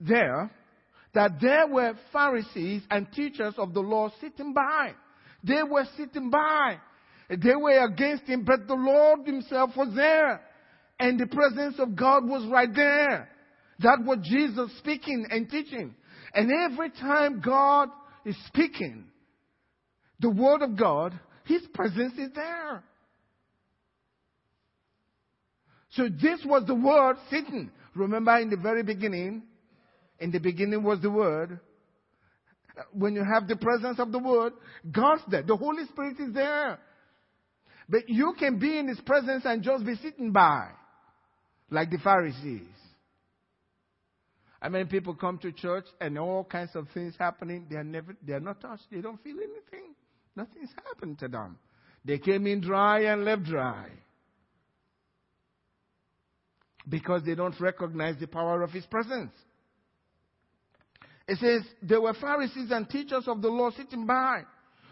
there 0.02 0.52
that 1.14 1.40
there 1.42 1.68
were 1.68 1.94
Pharisees 2.12 2.84
and 2.92 3.08
teachers 3.14 3.54
of 3.58 3.74
the 3.74 3.80
law 3.80 4.10
sitting 4.20 4.54
by. 4.54 4.92
They 5.44 5.64
were 5.64 5.86
sitting 5.96 6.30
by. 6.30 6.78
They 7.30 7.56
were 7.56 7.86
against 7.86 8.24
him, 8.24 8.44
but 8.44 8.68
the 8.68 8.76
Lord 8.76 9.26
himself 9.26 9.72
was 9.78 9.94
there. 9.96 10.42
And 11.00 11.20
the 11.20 11.28
presence 11.28 11.76
of 11.80 11.96
God 11.96 12.28
was 12.28 12.46
right 12.52 12.74
there. 12.74 13.30
That 13.80 14.00
was 14.04 14.20
Jesus 14.24 14.78
speaking 14.80 15.28
and 15.30 15.50
teaching. 15.50 15.96
And 16.34 16.52
every 16.52 16.90
time 16.92 17.42
God 17.44 17.90
is 18.26 18.36
speaking 18.48 19.06
the 20.20 20.30
word 20.30 20.62
of 20.62 20.78
God, 20.78 21.18
His 21.46 21.62
presence 21.74 22.14
is 22.18 22.30
there. 22.36 22.84
So 25.92 26.10
this 26.10 26.42
was 26.46 26.64
the 26.68 26.76
word 26.76 27.16
sitting. 27.30 27.72
Remember 27.96 28.38
in 28.38 28.50
the 28.50 28.58
very 28.58 28.84
beginning, 28.84 29.44
in 30.20 30.32
the 30.32 30.40
beginning 30.40 30.84
was 30.84 31.00
the 31.02 31.10
word. 31.10 31.60
When 32.94 33.16
you 33.16 33.24
have 33.24 33.48
the 33.48 33.56
presence 33.56 34.00
of 34.00 34.12
the 34.12 34.20
word, 34.20 34.54
God's 34.92 35.24
there. 35.30 35.44
The 35.44 35.56
Holy 35.56 35.86
Spirit 35.86 36.18
is 36.20 36.34
there. 36.34 36.80
But 37.90 38.08
you 38.08 38.34
can 38.38 38.60
be 38.60 38.78
in 38.78 38.88
His 38.88 39.00
presence 39.02 39.44
and 39.46 39.64
just 39.64 39.86
be 39.86 39.96
sitting 39.96 40.32
by, 40.32 40.68
like 41.70 41.92
the 41.92 41.98
Pharisees. 41.98 42.68
I 44.62 44.70
mean, 44.70 44.88
people 44.88 45.14
come 45.16 45.38
to 45.40 45.52
church 45.52 45.86
and 46.02 46.18
all 46.18 46.44
kinds 46.44 46.72
of 46.76 46.88
things 46.94 47.16
happening. 47.18 47.68
They 47.70 47.78
are 47.78 47.84
never, 47.84 48.16
they 48.26 48.34
are 48.34 48.42
not 48.42 48.60
touched. 48.60 48.84
They 48.92 49.02
don't 49.02 49.22
feel 49.24 49.38
anything. 49.38 49.96
Nothing's 50.36 50.72
happened 50.86 51.20
to 51.20 51.28
them. 51.28 51.58
They 52.04 52.18
came 52.18 52.46
in 52.46 52.62
dry 52.62 53.02
and 53.04 53.24
left 53.24 53.44
dry. 53.44 53.88
Because 56.88 57.22
they 57.26 57.36
don't 57.36 57.60
recognize 57.60 58.16
the 58.20 58.28
power 58.28 58.62
of 58.64 58.72
His 58.72 58.86
presence. 58.86 59.32
It 61.28 61.38
says, 61.38 61.62
there 61.82 62.02
were 62.02 62.14
Pharisees 62.16 62.72
and 62.72 62.90
teachers 62.90 63.26
of 63.28 63.42
the 63.42 63.50
law 63.50 63.70
sitting 63.72 64.06
by 64.06 64.42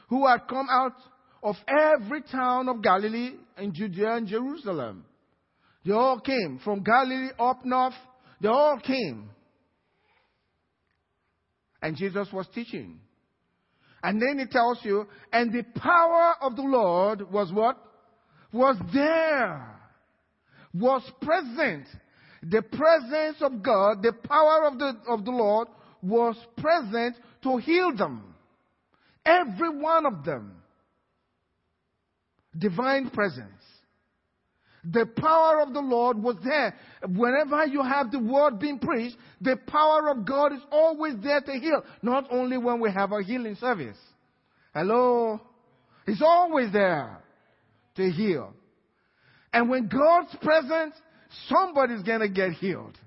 who 0.07 0.27
had 0.27 0.47
come 0.47 0.67
out 0.69 0.95
of 1.43 1.55
every 1.67 2.21
town 2.21 2.69
of 2.69 2.81
Galilee 2.81 3.31
and 3.57 3.73
Judea 3.73 4.15
and 4.15 4.27
Jerusalem. 4.27 5.05
They 5.87 5.93
all 5.93 6.19
came 6.19 6.59
from 6.63 6.83
Galilee 6.83 7.29
up 7.39 7.65
north. 7.65 7.95
They 8.41 8.49
all 8.49 8.79
came 8.79 9.31
and 11.81 11.95
Jesus 11.95 12.27
was 12.33 12.47
teaching. 12.53 12.99
And 14.03 14.21
then 14.21 14.39
it 14.39 14.51
tells 14.51 14.79
you, 14.83 15.07
and 15.31 15.51
the 15.51 15.63
power 15.79 16.35
of 16.41 16.55
the 16.55 16.61
Lord 16.61 17.31
was 17.31 17.51
what? 17.51 17.77
Was 18.51 18.77
there. 18.93 19.79
Was 20.73 21.03
present. 21.21 21.87
The 22.43 22.61
presence 22.61 23.37
of 23.41 23.63
God, 23.63 24.03
the 24.03 24.13
power 24.13 24.67
of 24.67 24.77
the, 24.77 24.93
of 25.07 25.25
the 25.25 25.31
Lord 25.31 25.67
was 26.01 26.35
present 26.57 27.15
to 27.43 27.57
heal 27.57 27.95
them. 27.95 28.35
Every 29.25 29.69
one 29.69 30.05
of 30.05 30.23
them. 30.23 30.61
Divine 32.57 33.09
presence. 33.09 33.47
The 34.89 35.05
power 35.05 35.61
of 35.61 35.73
the 35.73 35.81
Lord 35.81 36.21
was 36.21 36.37
there. 36.43 36.73
Whenever 37.07 37.65
you 37.65 37.83
have 37.83 38.11
the 38.11 38.19
word 38.19 38.59
being 38.59 38.79
preached, 38.79 39.17
the 39.41 39.57
power 39.67 40.09
of 40.09 40.25
God 40.25 40.53
is 40.53 40.61
always 40.71 41.15
there 41.21 41.41
to 41.41 41.51
heal. 41.51 41.83
Not 42.01 42.27
only 42.29 42.57
when 42.57 42.79
we 42.79 42.91
have 42.91 43.11
a 43.11 43.21
healing 43.21 43.55
service. 43.55 43.97
Hello? 44.73 45.41
It's 46.05 46.21
always 46.21 46.71
there 46.71 47.17
to 47.95 48.09
heal. 48.09 48.53
And 49.51 49.69
when 49.69 49.87
God's 49.87 50.35
present, 50.41 50.93
somebody's 51.47 52.03
gonna 52.03 52.29
get 52.29 52.51
healed. 52.51 52.97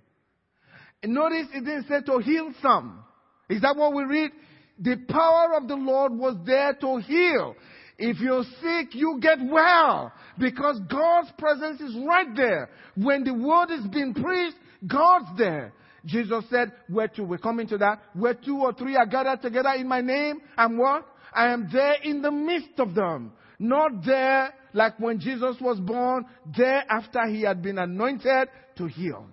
And 1.02 1.14
notice 1.14 1.46
it 1.54 1.64
didn't 1.64 1.88
say 1.88 2.00
to 2.02 2.18
heal 2.18 2.52
some. 2.60 3.02
Is 3.48 3.62
that 3.62 3.76
what 3.76 3.94
we 3.94 4.04
read? 4.04 4.32
The 4.78 4.96
power 5.08 5.54
of 5.56 5.66
the 5.66 5.76
Lord 5.76 6.12
was 6.12 6.36
there 6.44 6.74
to 6.74 6.96
heal. 6.98 7.54
If 8.02 8.18
you're 8.18 8.44
sick, 8.62 8.94
you 8.94 9.18
get 9.20 9.38
well 9.42 10.10
because 10.38 10.80
God's 10.90 11.30
presence 11.36 11.82
is 11.82 11.94
right 12.06 12.34
there. 12.34 12.70
When 12.96 13.24
the 13.24 13.34
word 13.34 13.70
is 13.70 13.86
being 13.88 14.14
preached, 14.14 14.56
God's 14.86 15.36
there. 15.36 15.74
Jesus 16.06 16.44
said, 16.48 16.72
where 16.88 17.08
two, 17.08 17.24
we're 17.24 17.36
coming 17.36 17.66
to 17.68 17.76
that, 17.76 18.00
where 18.14 18.32
two 18.32 18.56
or 18.56 18.72
three 18.72 18.96
are 18.96 19.04
gathered 19.04 19.42
together 19.42 19.74
in 19.76 19.86
my 19.86 20.00
name, 20.00 20.40
I'm 20.56 20.78
what? 20.78 21.06
I 21.34 21.52
am 21.52 21.68
there 21.70 21.96
in 22.02 22.22
the 22.22 22.30
midst 22.30 22.78
of 22.78 22.94
them. 22.94 23.32
Not 23.58 24.02
there 24.06 24.54
like 24.72 24.98
when 24.98 25.20
Jesus 25.20 25.56
was 25.60 25.78
born, 25.78 26.24
there 26.56 26.82
after 26.90 27.26
he 27.26 27.42
had 27.42 27.60
been 27.60 27.76
anointed 27.76 28.48
to 28.78 28.86
heal. 28.86 29.26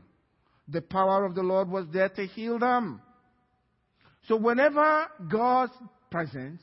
The 0.67 0.81
power 0.81 1.23
of 1.23 1.35
the 1.35 1.43
Lord 1.43 1.69
was 1.69 1.85
there 1.93 2.09
to 2.09 2.25
heal 2.25 2.59
them. 2.59 3.01
So 4.27 4.35
whenever 4.35 5.05
God's 5.31 5.71
presence 6.11 6.61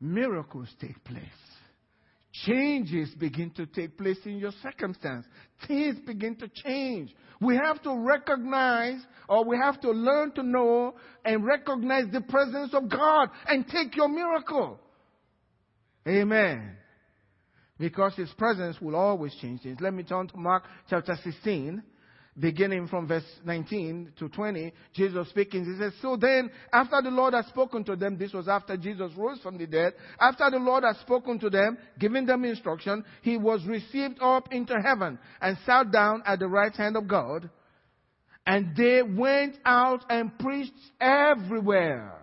miracles 0.00 0.68
take 0.80 1.02
place. 1.04 1.24
Changes 2.32 3.10
begin 3.18 3.50
to 3.50 3.66
take 3.66 3.98
place 3.98 4.18
in 4.24 4.38
your 4.38 4.52
circumstance. 4.62 5.26
Things 5.66 5.98
begin 6.06 6.36
to 6.36 6.48
change. 6.48 7.12
We 7.40 7.56
have 7.56 7.82
to 7.82 7.96
recognize 7.96 9.00
or 9.28 9.44
we 9.44 9.56
have 9.56 9.80
to 9.80 9.90
learn 9.90 10.32
to 10.32 10.42
know 10.42 10.94
and 11.24 11.44
recognize 11.44 12.04
the 12.12 12.20
presence 12.20 12.72
of 12.72 12.88
God 12.88 13.30
and 13.48 13.66
take 13.66 13.96
your 13.96 14.08
miracle. 14.08 14.78
Amen. 16.06 16.76
Because 17.78 18.14
His 18.14 18.30
presence 18.38 18.80
will 18.80 18.94
always 18.94 19.34
change 19.36 19.62
things. 19.62 19.78
Let 19.80 19.92
me 19.92 20.04
turn 20.04 20.28
to 20.28 20.36
Mark 20.36 20.64
chapter 20.88 21.16
16 21.24 21.82
beginning 22.38 22.88
from 22.88 23.06
verse 23.06 23.24
19 23.44 24.12
to 24.18 24.28
20, 24.28 24.72
Jesus 24.94 25.28
speaking, 25.30 25.64
he 25.64 25.78
says, 25.78 25.92
So 26.00 26.16
then, 26.16 26.50
after 26.72 27.02
the 27.02 27.10
Lord 27.10 27.34
had 27.34 27.46
spoken 27.46 27.84
to 27.84 27.96
them, 27.96 28.16
this 28.18 28.32
was 28.32 28.48
after 28.48 28.76
Jesus 28.76 29.12
rose 29.16 29.40
from 29.40 29.58
the 29.58 29.66
dead, 29.66 29.94
after 30.20 30.50
the 30.50 30.58
Lord 30.58 30.84
had 30.84 30.96
spoken 30.96 31.38
to 31.40 31.50
them, 31.50 31.76
giving 31.98 32.26
them 32.26 32.44
instruction, 32.44 33.04
he 33.22 33.36
was 33.36 33.64
received 33.66 34.18
up 34.20 34.52
into 34.52 34.74
heaven 34.80 35.18
and 35.40 35.58
sat 35.66 35.90
down 35.90 36.22
at 36.24 36.38
the 36.38 36.48
right 36.48 36.74
hand 36.74 36.96
of 36.96 37.08
God. 37.08 37.50
And 38.46 38.74
they 38.76 39.02
went 39.02 39.58
out 39.64 40.04
and 40.08 40.36
preached 40.38 40.72
everywhere. 41.00 42.14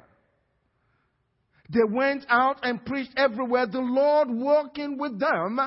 They 1.70 1.84
went 1.84 2.26
out 2.30 2.60
and 2.64 2.84
preached 2.86 3.12
everywhere, 3.18 3.68
the 3.68 3.80
Lord 3.80 4.30
walking 4.30 4.98
with 4.98 5.20
them 5.20 5.60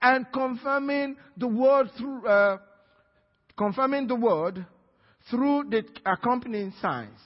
and 0.00 0.26
confirming 0.32 1.16
the 1.36 1.48
word 1.48 1.90
through, 1.98 2.26
uh, 2.26 2.58
confirming 3.56 4.06
the 4.06 4.16
word 4.16 4.64
through 5.30 5.64
the 5.70 5.84
accompanying 6.06 6.72
signs. 6.80 7.18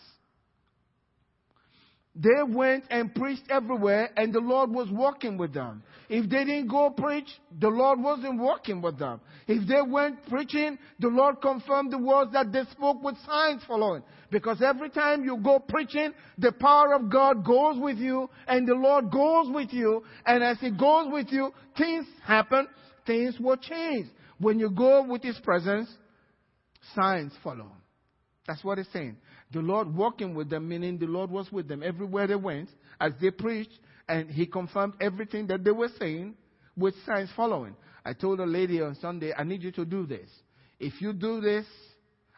They 2.17 2.45
went 2.47 2.85
and 2.91 3.13
preached 3.13 3.43
everywhere, 3.51 4.09
and 4.17 4.33
the 4.33 4.39
Lord 4.39 4.71
was 4.71 4.89
walking 4.89 5.37
with 5.37 5.53
them. 5.53 5.83
If 6.09 6.31
they 6.31 6.45
didn't 6.45 6.69
go 6.69 6.91
preach, 6.91 7.27
the 7.59 7.69
Lord 7.69 8.01
wasn't 8.01 8.39
walking 8.39 8.81
with 8.81 9.01
them. 9.01 9.21
If 9.49 9.67
they 9.67 9.83
went 9.83 10.25
preaching, 10.29 10.79
the 11.01 11.09
Lord 11.09 11.43
confirmed 11.43 11.93
the 11.93 11.99
words 11.99 12.33
that 12.33 12.53
they 12.53 12.63
spoke 12.71 13.03
with 13.03 13.17
signs 13.27 13.63
following. 13.67 14.05
Because 14.31 14.63
every 14.63 14.91
time 14.91 15.25
you 15.25 15.39
go 15.39 15.59
preaching, 15.59 16.13
the 16.39 16.53
power 16.53 16.95
of 16.95 17.11
God 17.11 17.45
goes 17.45 17.81
with 17.81 17.99
you, 17.99 18.31
and 18.47 18.67
the 18.69 18.75
Lord 18.75 19.11
goes 19.11 19.49
with 19.53 19.73
you, 19.73 20.05
and 20.25 20.45
as 20.45 20.59
He 20.61 20.71
goes 20.71 21.09
with 21.11 21.33
you, 21.33 21.53
things 21.77 22.07
happen, 22.23 22.69
things 23.09 23.41
will 23.41 23.57
change. 23.57 24.07
When 24.39 24.61
you 24.61 24.71
go 24.71 25.03
with 25.03 25.25
His 25.25 25.39
presence, 25.41 25.89
signs 26.95 27.33
follow. 27.43 27.71
That's 28.47 28.63
what 28.63 28.79
it's 28.79 28.93
saying. 28.93 29.17
The 29.53 29.61
Lord 29.61 29.95
walking 29.95 30.35
with 30.35 30.51
them, 30.51 30.69
meaning 30.69 30.99
the 30.99 31.07
Lord 31.07 31.31
was 31.31 31.51
with 31.51 31.69
them 31.69 31.83
everywhere 31.83 32.27
they 32.27 32.35
went 32.35 32.69
as 33.01 33.13
they 33.21 33.31
preached, 33.31 33.79
and 34.09 34.31
He 34.31 34.47
confirmed 34.47 34.95
everything 35.01 35.47
that 35.47 35.65
they 35.65 35.71
were 35.71 35.91
saying 35.99 36.35
with 36.77 36.95
signs 37.07 37.31
following. 37.35 37.75
I 38.05 38.13
told 38.13 38.41
a 38.41 38.47
lady 38.47 38.83
on 38.83 38.97
Sunday, 38.97 39.33
I 39.37 39.45
need 39.45 39.63
you 39.63 39.73
to 39.73 39.85
do 39.85 40.07
this. 40.07 40.29
If 40.79 41.01
you 41.01 41.13
do 41.15 41.41
this, 41.41 41.65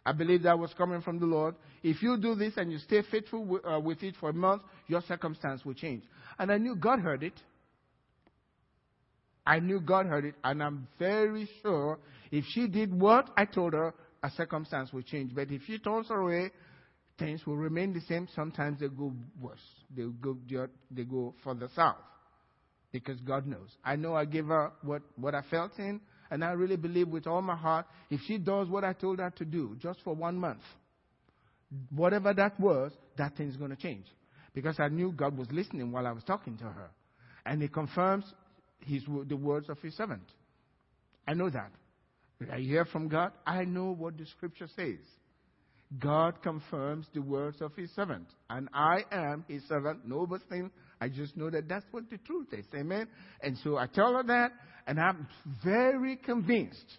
I 0.04 0.12
believe 0.12 0.44
that 0.44 0.56
was 0.56 0.72
coming 0.74 1.00
from 1.00 1.18
the 1.18 1.26
Lord. 1.26 1.56
If 1.82 2.00
you 2.02 2.16
do 2.16 2.36
this 2.36 2.52
and 2.56 2.70
you 2.70 2.78
stay 2.78 3.02
faithful 3.10 3.44
with, 3.44 3.62
uh, 3.66 3.80
with 3.80 4.02
it 4.04 4.14
for 4.20 4.30
a 4.30 4.32
month, 4.32 4.62
your 4.86 5.02
circumstance 5.02 5.64
will 5.64 5.74
change. 5.74 6.04
And 6.38 6.52
I 6.52 6.58
knew 6.58 6.76
God 6.76 7.00
heard 7.00 7.24
it. 7.24 7.34
I 9.44 9.60
knew 9.60 9.80
God 9.80 10.06
heard 10.06 10.24
it, 10.24 10.34
and 10.42 10.60
I'm 10.60 10.88
very 10.98 11.48
sure 11.62 11.98
if 12.32 12.44
she 12.48 12.66
did 12.66 12.92
what 12.92 13.30
I 13.36 13.44
told 13.44 13.74
her, 13.74 13.94
a 14.26 14.30
circumstance 14.36 14.92
will 14.92 15.02
change. 15.02 15.34
But 15.34 15.50
if 15.50 15.62
she 15.66 15.78
turns 15.78 16.10
away, 16.10 16.50
things 17.18 17.46
will 17.46 17.56
remain 17.56 17.92
the 17.92 18.00
same. 18.00 18.28
Sometimes 18.34 18.80
they 18.80 18.88
go 18.88 19.12
worse. 19.40 19.60
They 19.96 20.02
go 20.20 20.36
they 20.90 21.04
go 21.04 21.34
further 21.44 21.68
south 21.74 21.96
because 22.90 23.20
God 23.20 23.46
knows. 23.46 23.68
I 23.84 23.94
know 23.96 24.14
I 24.14 24.24
gave 24.24 24.46
her 24.46 24.72
what, 24.82 25.02
what 25.16 25.34
I 25.34 25.42
felt 25.50 25.78
in, 25.78 26.00
and 26.30 26.44
I 26.44 26.52
really 26.52 26.76
believe 26.76 27.08
with 27.08 27.26
all 27.26 27.42
my 27.42 27.54
heart, 27.54 27.86
if 28.10 28.20
she 28.26 28.38
does 28.38 28.68
what 28.68 28.84
I 28.84 28.94
told 28.94 29.20
her 29.20 29.30
to 29.30 29.44
do 29.44 29.76
just 29.78 30.00
for 30.02 30.14
one 30.14 30.36
month, 30.36 30.62
whatever 31.94 32.34
that 32.34 32.58
was, 32.58 32.92
that 33.18 33.36
thing's 33.36 33.56
going 33.56 33.70
to 33.70 33.76
change. 33.76 34.06
Because 34.54 34.80
I 34.80 34.88
knew 34.88 35.12
God 35.12 35.36
was 35.36 35.48
listening 35.52 35.92
while 35.92 36.06
I 36.06 36.12
was 36.12 36.24
talking 36.24 36.56
to 36.58 36.64
her. 36.64 36.90
And 37.44 37.60
He 37.60 37.68
confirms 37.68 38.24
his, 38.80 39.02
the 39.28 39.36
words 39.36 39.68
of 39.68 39.78
His 39.80 39.94
servant. 39.94 40.24
I 41.28 41.34
know 41.34 41.50
that. 41.50 41.70
I 42.52 42.58
hear 42.58 42.84
from 42.84 43.08
God. 43.08 43.32
I 43.46 43.64
know 43.64 43.94
what 43.94 44.18
the 44.18 44.26
scripture 44.26 44.68
says. 44.76 44.98
God 45.98 46.42
confirms 46.42 47.06
the 47.14 47.22
words 47.22 47.60
of 47.60 47.74
His 47.76 47.90
servant. 47.94 48.26
And 48.50 48.68
I 48.74 49.04
am 49.10 49.44
His 49.48 49.62
servant. 49.68 50.06
No 50.06 50.26
thing. 50.50 50.70
I 51.00 51.08
just 51.08 51.36
know 51.36 51.50
that 51.50 51.68
that's 51.68 51.86
what 51.90 52.10
the 52.10 52.18
truth 52.18 52.48
is. 52.52 52.66
Amen. 52.74 53.08
And 53.40 53.56
so 53.62 53.76
I 53.76 53.86
tell 53.86 54.14
her 54.14 54.22
that, 54.24 54.52
and 54.86 54.98
I'm 55.00 55.28
very 55.64 56.16
convinced 56.16 56.98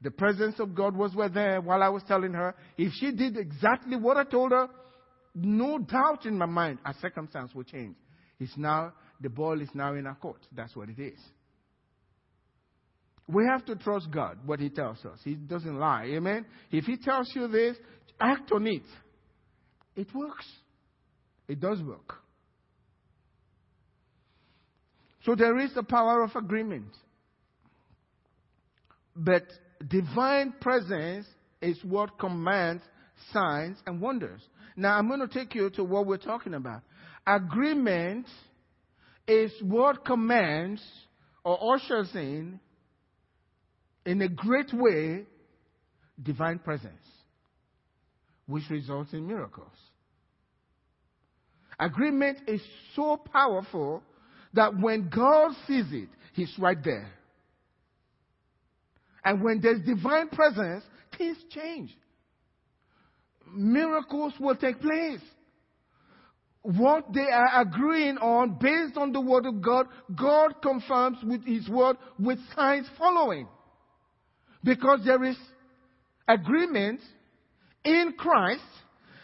the 0.00 0.10
presence 0.10 0.60
of 0.60 0.74
God 0.74 0.96
was 0.96 1.12
there 1.34 1.60
while 1.60 1.82
I 1.82 1.88
was 1.88 2.02
telling 2.06 2.32
her. 2.32 2.54
If 2.76 2.92
she 2.94 3.10
did 3.12 3.36
exactly 3.36 3.96
what 3.96 4.16
I 4.16 4.24
told 4.24 4.52
her, 4.52 4.68
no 5.34 5.78
doubt 5.78 6.24
in 6.26 6.38
my 6.38 6.46
mind, 6.46 6.78
a 6.84 6.94
circumstance 7.00 7.54
will 7.54 7.64
change. 7.64 7.96
It's 8.38 8.56
now, 8.56 8.92
the 9.20 9.28
ball 9.28 9.60
is 9.60 9.68
now 9.74 9.94
in 9.94 10.06
our 10.06 10.14
court. 10.14 10.40
That's 10.52 10.74
what 10.76 10.88
it 10.88 10.98
is. 11.00 11.18
We 13.28 13.44
have 13.44 13.64
to 13.66 13.76
trust 13.76 14.10
God, 14.10 14.38
what 14.46 14.58
He 14.58 14.70
tells 14.70 15.04
us. 15.04 15.18
He 15.22 15.34
doesn't 15.34 15.78
lie. 15.78 16.04
Amen? 16.06 16.46
If 16.70 16.84
He 16.84 16.96
tells 16.96 17.30
you 17.34 17.46
this, 17.46 17.76
act 18.18 18.50
on 18.52 18.66
it. 18.66 18.82
It 19.94 20.08
works. 20.14 20.46
It 21.46 21.60
does 21.60 21.82
work. 21.82 22.14
So 25.24 25.34
there 25.34 25.58
is 25.58 25.74
the 25.74 25.82
power 25.82 26.22
of 26.22 26.34
agreement. 26.36 26.94
But 29.14 29.44
divine 29.86 30.54
presence 30.60 31.26
is 31.60 31.78
what 31.82 32.18
commands 32.18 32.82
signs 33.32 33.76
and 33.86 34.00
wonders. 34.00 34.40
Now 34.76 34.96
I'm 34.96 35.08
going 35.08 35.20
to 35.20 35.28
take 35.28 35.54
you 35.54 35.70
to 35.70 35.84
what 35.84 36.06
we're 36.06 36.16
talking 36.16 36.54
about. 36.54 36.82
Agreement 37.26 38.26
is 39.26 39.52
what 39.60 40.04
commands 40.04 40.82
or 41.44 41.74
ushers 41.74 42.10
in, 42.14 42.60
in 44.08 44.22
a 44.22 44.28
great 44.28 44.72
way, 44.72 45.26
divine 46.22 46.58
presence, 46.58 46.94
which 48.46 48.62
results 48.70 49.12
in 49.12 49.26
miracles. 49.26 49.76
Agreement 51.78 52.38
is 52.48 52.62
so 52.96 53.18
powerful 53.18 54.02
that 54.54 54.80
when 54.80 55.10
God 55.14 55.52
sees 55.66 55.84
it, 55.92 56.08
He's 56.32 56.52
right 56.58 56.82
there. 56.82 57.12
And 59.22 59.44
when 59.44 59.60
there's 59.60 59.82
divine 59.84 60.30
presence, 60.30 60.84
things 61.18 61.36
change. 61.50 61.94
Miracles 63.54 64.32
will 64.40 64.56
take 64.56 64.80
place. 64.80 65.20
What 66.62 67.12
they 67.12 67.28
are 67.30 67.60
agreeing 67.60 68.16
on 68.16 68.58
based 68.58 68.96
on 68.96 69.12
the 69.12 69.20
word 69.20 69.44
of 69.44 69.60
God, 69.60 69.86
God 70.16 70.62
confirms 70.62 71.18
with 71.22 71.44
His 71.44 71.68
word 71.68 71.98
with 72.18 72.38
signs 72.56 72.86
following. 72.96 73.48
Because 74.68 75.00
there 75.02 75.24
is 75.24 75.36
agreement 76.28 77.00
in 77.84 78.12
Christ 78.18 78.60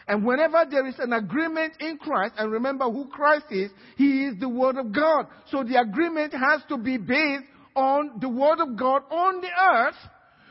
and 0.08 0.24
whenever 0.24 0.64
there 0.70 0.86
is 0.86 0.98
an 0.98 1.12
agreement 1.12 1.74
in 1.80 1.98
Christ, 1.98 2.34
and 2.38 2.50
remember 2.50 2.84
who 2.84 3.08
Christ 3.08 3.46
is, 3.50 3.70
He 3.96 4.24
is 4.24 4.38
the 4.38 4.48
Word 4.48 4.76
of 4.76 4.92
God. 4.92 5.26
So 5.50 5.62
the 5.64 5.80
agreement 5.80 6.32
has 6.32 6.62
to 6.68 6.78
be 6.78 6.96
based 6.96 7.44
on 7.74 8.18
the 8.20 8.28
Word 8.28 8.60
of 8.60 8.76
God 8.76 9.02
on 9.10 9.40
the 9.40 9.48
earth, 9.72 9.96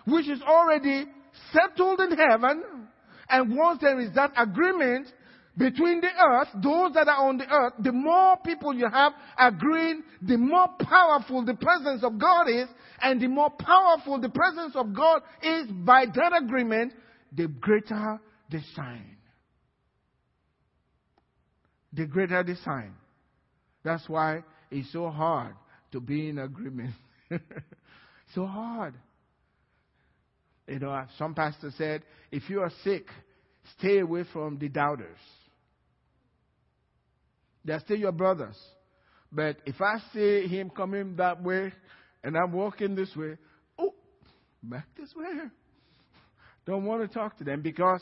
which 0.06 0.28
is 0.28 0.42
already 0.42 1.06
settled 1.52 2.00
in 2.00 2.18
heaven. 2.18 2.64
And 3.30 3.56
once 3.56 3.80
there 3.82 4.00
is 4.00 4.14
that 4.16 4.32
agreement 4.38 5.08
between 5.58 6.02
the 6.02 6.10
earth, 6.20 6.48
those 6.56 6.94
that 6.94 7.08
are 7.08 7.28
on 7.28 7.38
the 7.38 7.48
earth, 7.48 7.74
the 7.80 7.92
more 7.92 8.38
people 8.38 8.74
you 8.74 8.90
have 8.90 9.14
agreeing, 9.38 10.04
the 10.22 10.38
more 10.38 10.68
powerful 10.80 11.46
the 11.46 11.54
presence 11.54 12.04
of 12.04 12.18
God 12.18 12.50
is, 12.50 12.68
and 13.02 13.22
the 13.22 13.28
more 13.28 13.52
powerful 13.52 14.20
the 14.20 14.30
presence 14.30 14.76
of 14.76 14.94
God 14.96 15.22
is 15.42 15.68
by 15.68 16.06
that 16.06 16.42
agreement, 16.44 16.94
the 17.32 17.48
greater 17.48 18.20
the 18.50 18.60
sign 18.76 19.14
the 21.94 22.06
greater 22.06 22.44
the 22.44 22.56
sign. 22.64 22.94
That's 23.84 24.08
why 24.10 24.44
it's 24.72 24.92
so 24.92 25.10
hard 25.10 25.56
to 25.92 26.00
be 26.00 26.30
in 26.30 26.40
agreement. 26.40 26.94
so 28.34 28.46
hard. 28.46 28.96
You 30.68 30.80
know, 30.80 31.06
some 31.18 31.36
pastor 31.36 31.72
said, 31.78 32.04
if 32.32 32.50
you 32.50 32.62
are 32.62 32.72
sick, 32.84 33.06
stay 33.78 34.00
away 34.00 34.24
from 34.32 34.58
the 34.58 34.70
doubters. 34.70 35.20
They're 37.66 37.80
still 37.80 37.98
your 37.98 38.12
brothers. 38.12 38.58
But 39.32 39.58
if 39.66 39.82
I 39.82 39.96
see 40.14 40.48
him 40.48 40.70
coming 40.70 41.16
that 41.16 41.42
way 41.42 41.74
and 42.24 42.38
I'm 42.38 42.52
walking 42.52 42.96
this 42.96 43.16
way, 43.16 43.38
oh, 43.80 43.94
back 44.62 44.88
this 44.98 45.14
way. 45.16 45.48
Don't 46.66 46.86
want 46.86 47.02
to 47.02 47.14
talk 47.14 47.38
to 47.40 47.44
them 47.44 47.62
because 47.62 48.02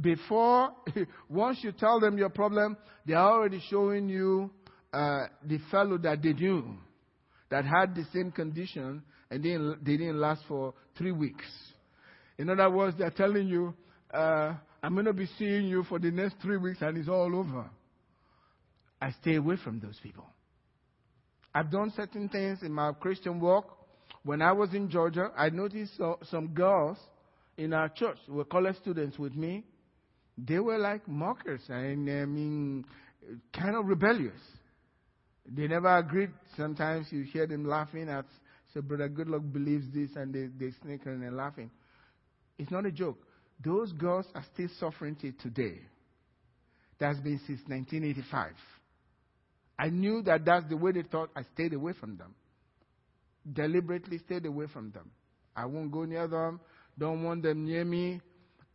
before, 0.00 0.70
once 1.28 1.58
you 1.62 1.72
tell 1.72 2.00
them 2.00 2.18
your 2.18 2.28
problem, 2.28 2.76
they 3.06 3.14
are 3.14 3.32
already 3.32 3.62
showing 3.70 4.08
you 4.08 4.50
uh, 4.92 5.24
the 5.44 5.58
fellow 5.70 5.98
that 5.98 6.22
they 6.22 6.32
knew 6.32 6.76
that 7.50 7.64
had 7.64 7.94
the 7.94 8.04
same 8.12 8.30
condition 8.30 9.02
and 9.30 9.42
they 9.42 9.50
didn't, 9.50 9.84
they 9.84 9.96
didn't 9.96 10.20
last 10.20 10.42
for 10.46 10.74
three 10.96 11.12
weeks. 11.12 11.46
In 12.38 12.50
other 12.50 12.70
words, 12.70 12.96
they're 12.98 13.10
telling 13.10 13.48
you, 13.48 13.74
uh, 14.12 14.54
I'm 14.82 14.94
going 14.94 15.06
to 15.06 15.12
be 15.12 15.28
seeing 15.38 15.66
you 15.66 15.82
for 15.84 15.98
the 15.98 16.10
next 16.10 16.36
three 16.40 16.56
weeks 16.56 16.78
and 16.82 16.96
it's 16.96 17.08
all 17.08 17.34
over. 17.34 17.68
I 19.00 19.12
stay 19.22 19.36
away 19.36 19.56
from 19.62 19.80
those 19.80 19.98
people. 20.02 20.26
I've 21.54 21.70
done 21.70 21.92
certain 21.96 22.28
things 22.28 22.62
in 22.62 22.72
my 22.72 22.92
Christian 22.92 23.40
walk. 23.40 23.76
When 24.24 24.42
I 24.42 24.52
was 24.52 24.74
in 24.74 24.90
Georgia, 24.90 25.30
I 25.36 25.50
noticed 25.50 26.00
some 26.30 26.48
girls 26.48 26.98
in 27.56 27.72
our 27.72 27.88
church 27.88 28.18
were 28.28 28.44
college 28.44 28.76
students 28.76 29.18
with 29.18 29.34
me 29.34 29.64
they 30.46 30.58
were 30.58 30.78
like 30.78 31.06
mockers 31.08 31.62
and 31.68 32.08
I 32.08 32.24
mean, 32.24 32.84
kind 33.52 33.74
of 33.74 33.86
rebellious. 33.86 34.40
They 35.50 35.66
never 35.66 35.96
agreed. 35.96 36.30
Sometimes 36.56 37.06
you 37.10 37.22
hear 37.22 37.46
them 37.46 37.66
laughing 37.66 38.08
at, 38.08 38.26
so 38.72 38.82
Brother 38.82 39.08
Goodluck 39.08 39.52
believes 39.52 39.86
this 39.92 40.10
and 40.14 40.32
they, 40.32 40.46
they 40.46 40.72
snickering 40.82 41.24
and 41.24 41.36
laughing. 41.36 41.70
It's 42.58 42.70
not 42.70 42.86
a 42.86 42.92
joke. 42.92 43.18
Those 43.64 43.92
girls 43.92 44.26
are 44.34 44.44
still 44.54 44.68
suffering 44.78 45.16
till 45.16 45.32
today. 45.42 45.80
That's 47.00 47.18
been 47.20 47.40
since 47.46 47.60
1985. 47.66 48.52
I 49.78 49.88
knew 49.88 50.22
that 50.22 50.44
that's 50.44 50.68
the 50.68 50.76
way 50.76 50.92
they 50.92 51.02
thought. 51.02 51.30
I 51.36 51.42
stayed 51.54 51.72
away 51.72 51.92
from 51.92 52.16
them. 52.16 52.34
Deliberately 53.52 54.18
stayed 54.18 54.44
away 54.44 54.66
from 54.72 54.90
them. 54.90 55.10
I 55.54 55.66
won't 55.66 55.92
go 55.92 56.04
near 56.04 56.26
them. 56.26 56.60
Don't 56.98 57.22
want 57.22 57.42
them 57.42 57.64
near 57.64 57.84
me. 57.84 58.20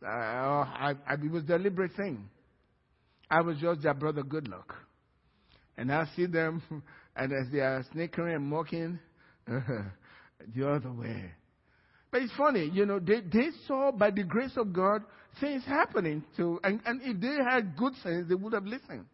Uh, 0.02 0.08
I, 0.08 0.94
I, 1.06 1.14
it 1.14 1.30
was 1.30 1.44
a 1.44 1.46
deliberate 1.46 1.92
thing. 1.96 2.28
I 3.30 3.40
was 3.40 3.58
just 3.58 3.82
their 3.82 3.94
brother 3.94 4.22
Goodluck. 4.22 4.74
And 5.76 5.92
I 5.92 6.06
see 6.14 6.26
them, 6.26 6.62
and 7.16 7.32
as 7.32 7.52
they 7.52 7.60
are 7.60 7.84
snickering 7.92 8.34
and 8.34 8.44
mocking, 8.44 8.98
the 9.46 10.68
other 10.68 10.92
way. 10.92 11.32
But 12.10 12.22
it's 12.22 12.32
funny, 12.36 12.70
you 12.72 12.86
know, 12.86 13.00
they, 13.00 13.20
they 13.20 13.48
saw 13.66 13.90
by 13.90 14.10
the 14.10 14.22
grace 14.22 14.56
of 14.56 14.72
God 14.72 15.02
things 15.40 15.64
happening 15.66 16.22
to, 16.36 16.60
and, 16.62 16.80
and 16.86 17.00
if 17.02 17.20
they 17.20 17.42
had 17.42 17.76
good 17.76 17.94
sense, 18.02 18.28
they 18.28 18.36
would 18.36 18.52
have 18.52 18.64
listened. 18.66 19.06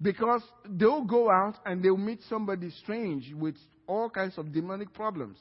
Because 0.00 0.42
they'll 0.68 1.04
go 1.04 1.30
out 1.30 1.56
and 1.66 1.82
they'll 1.82 1.96
meet 1.96 2.20
somebody 2.28 2.70
strange 2.82 3.32
with 3.34 3.56
all 3.86 4.08
kinds 4.08 4.38
of 4.38 4.52
demonic 4.52 4.92
problems. 4.94 5.38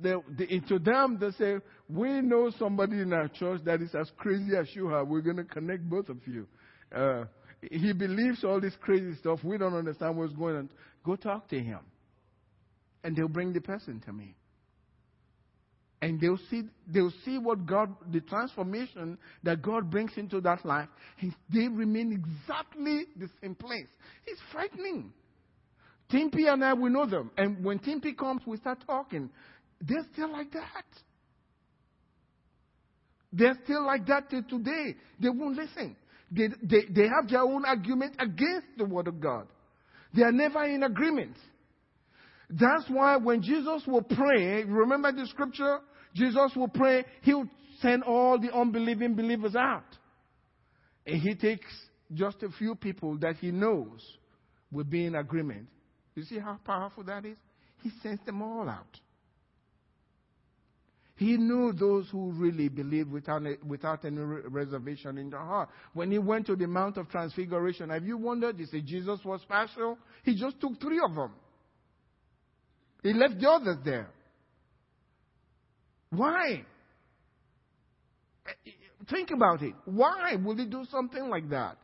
they, 0.00 0.14
they, 0.38 0.60
to 0.68 0.78
them, 0.78 1.18
they 1.20 1.30
say, 1.32 1.56
We 1.88 2.22
know 2.22 2.50
somebody 2.58 3.00
in 3.00 3.12
our 3.12 3.28
church 3.28 3.60
that 3.64 3.82
is 3.82 3.94
as 3.94 4.10
crazy 4.16 4.56
as 4.56 4.74
you 4.74 4.88
are. 4.88 5.04
We're 5.04 5.20
going 5.20 5.36
to 5.36 5.44
connect 5.44 5.88
both 5.88 6.08
of 6.08 6.18
you. 6.26 6.46
Uh, 6.94 7.24
he 7.70 7.92
believes 7.92 8.42
all 8.44 8.60
this 8.60 8.74
crazy 8.80 9.14
stuff. 9.16 9.40
We 9.44 9.58
don't 9.58 9.74
understand 9.74 10.16
what's 10.16 10.32
going 10.32 10.56
on. 10.56 10.70
Go 11.04 11.16
talk 11.16 11.48
to 11.48 11.60
him. 11.60 11.80
And 13.04 13.14
they'll 13.14 13.28
bring 13.28 13.52
the 13.52 13.60
person 13.60 14.00
to 14.06 14.12
me. 14.12 14.34
And 16.02 16.18
they'll 16.18 16.40
see, 16.50 16.62
they'll 16.86 17.12
see 17.24 17.36
what 17.36 17.66
God, 17.66 17.94
the 18.10 18.20
transformation 18.20 19.18
that 19.42 19.60
God 19.60 19.90
brings 19.90 20.12
into 20.16 20.40
that 20.40 20.64
life. 20.64 20.88
And 21.20 21.34
they 21.52 21.68
remain 21.68 22.12
exactly 22.12 23.04
the 23.18 23.28
same 23.42 23.54
place. 23.54 23.88
It's 24.26 24.40
frightening. 24.50 25.12
Timpy 26.10 26.50
and 26.50 26.64
I, 26.64 26.72
we 26.72 26.88
know 26.88 27.06
them. 27.06 27.30
And 27.36 27.62
when 27.62 27.78
Timpy 27.78 28.16
comes, 28.16 28.40
we 28.46 28.56
start 28.56 28.78
talking. 28.86 29.30
They're 29.80 30.06
still 30.12 30.32
like 30.32 30.50
that. 30.52 30.84
They're 33.32 33.58
still 33.64 33.84
like 33.84 34.06
that 34.06 34.30
till 34.30 34.42
today. 34.42 34.96
They 35.20 35.28
won't 35.28 35.56
listen. 35.56 35.96
They, 36.30 36.48
they, 36.62 36.86
they 36.90 37.08
have 37.08 37.28
their 37.28 37.42
own 37.42 37.64
argument 37.64 38.16
against 38.18 38.66
the 38.78 38.84
Word 38.84 39.06
of 39.06 39.20
God. 39.20 39.46
They 40.14 40.22
are 40.22 40.32
never 40.32 40.64
in 40.64 40.82
agreement. 40.82 41.36
That's 42.48 42.84
why 42.88 43.16
when 43.16 43.42
Jesus 43.42 43.82
will 43.86 44.02
pray, 44.02 44.64
remember 44.64 45.12
the 45.12 45.26
scripture? 45.26 45.78
Jesus 46.14 46.52
will 46.56 46.68
pray, 46.68 47.04
he'll 47.22 47.48
send 47.80 48.02
all 48.02 48.38
the 48.38 48.52
unbelieving 48.54 49.14
believers 49.14 49.54
out. 49.56 49.84
And 51.06 51.20
he 51.20 51.34
takes 51.34 51.66
just 52.12 52.42
a 52.42 52.50
few 52.50 52.74
people 52.74 53.16
that 53.18 53.36
he 53.36 53.50
knows 53.50 54.00
will 54.70 54.84
be 54.84 55.06
in 55.06 55.14
agreement. 55.14 55.66
You 56.14 56.24
see 56.24 56.38
how 56.38 56.58
powerful 56.64 57.04
that 57.04 57.24
is? 57.24 57.38
He 57.82 57.90
sends 58.02 58.24
them 58.26 58.42
all 58.42 58.68
out. 58.68 59.00
He 61.16 61.36
knew 61.36 61.72
those 61.72 62.08
who 62.10 62.32
really 62.32 62.68
believed 62.68 63.10
without, 63.10 63.42
without 63.66 64.06
any 64.06 64.16
reservation 64.16 65.18
in 65.18 65.28
their 65.28 65.40
heart. 65.40 65.68
When 65.92 66.10
he 66.10 66.18
went 66.18 66.46
to 66.46 66.56
the 66.56 66.66
Mount 66.66 66.96
of 66.96 67.10
Transfiguration, 67.10 67.90
have 67.90 68.04
you 68.04 68.16
wondered? 68.16 68.58
You 68.58 68.64
say 68.64 68.80
Jesus 68.80 69.20
was 69.22 69.42
special? 69.42 69.98
He 70.24 70.34
just 70.34 70.58
took 70.60 70.80
three 70.80 70.98
of 71.04 71.14
them. 71.14 71.32
He 73.02 73.12
left 73.12 73.38
the 73.38 73.50
others 73.50 73.76
there. 73.84 74.08
Why? 76.10 76.64
Eh, 78.46 78.50
eh, 78.66 78.70
think 79.08 79.30
about 79.30 79.62
it. 79.62 79.74
Why 79.84 80.34
would 80.36 80.58
he 80.58 80.66
do 80.66 80.84
something 80.90 81.28
like 81.28 81.48
that? 81.50 81.76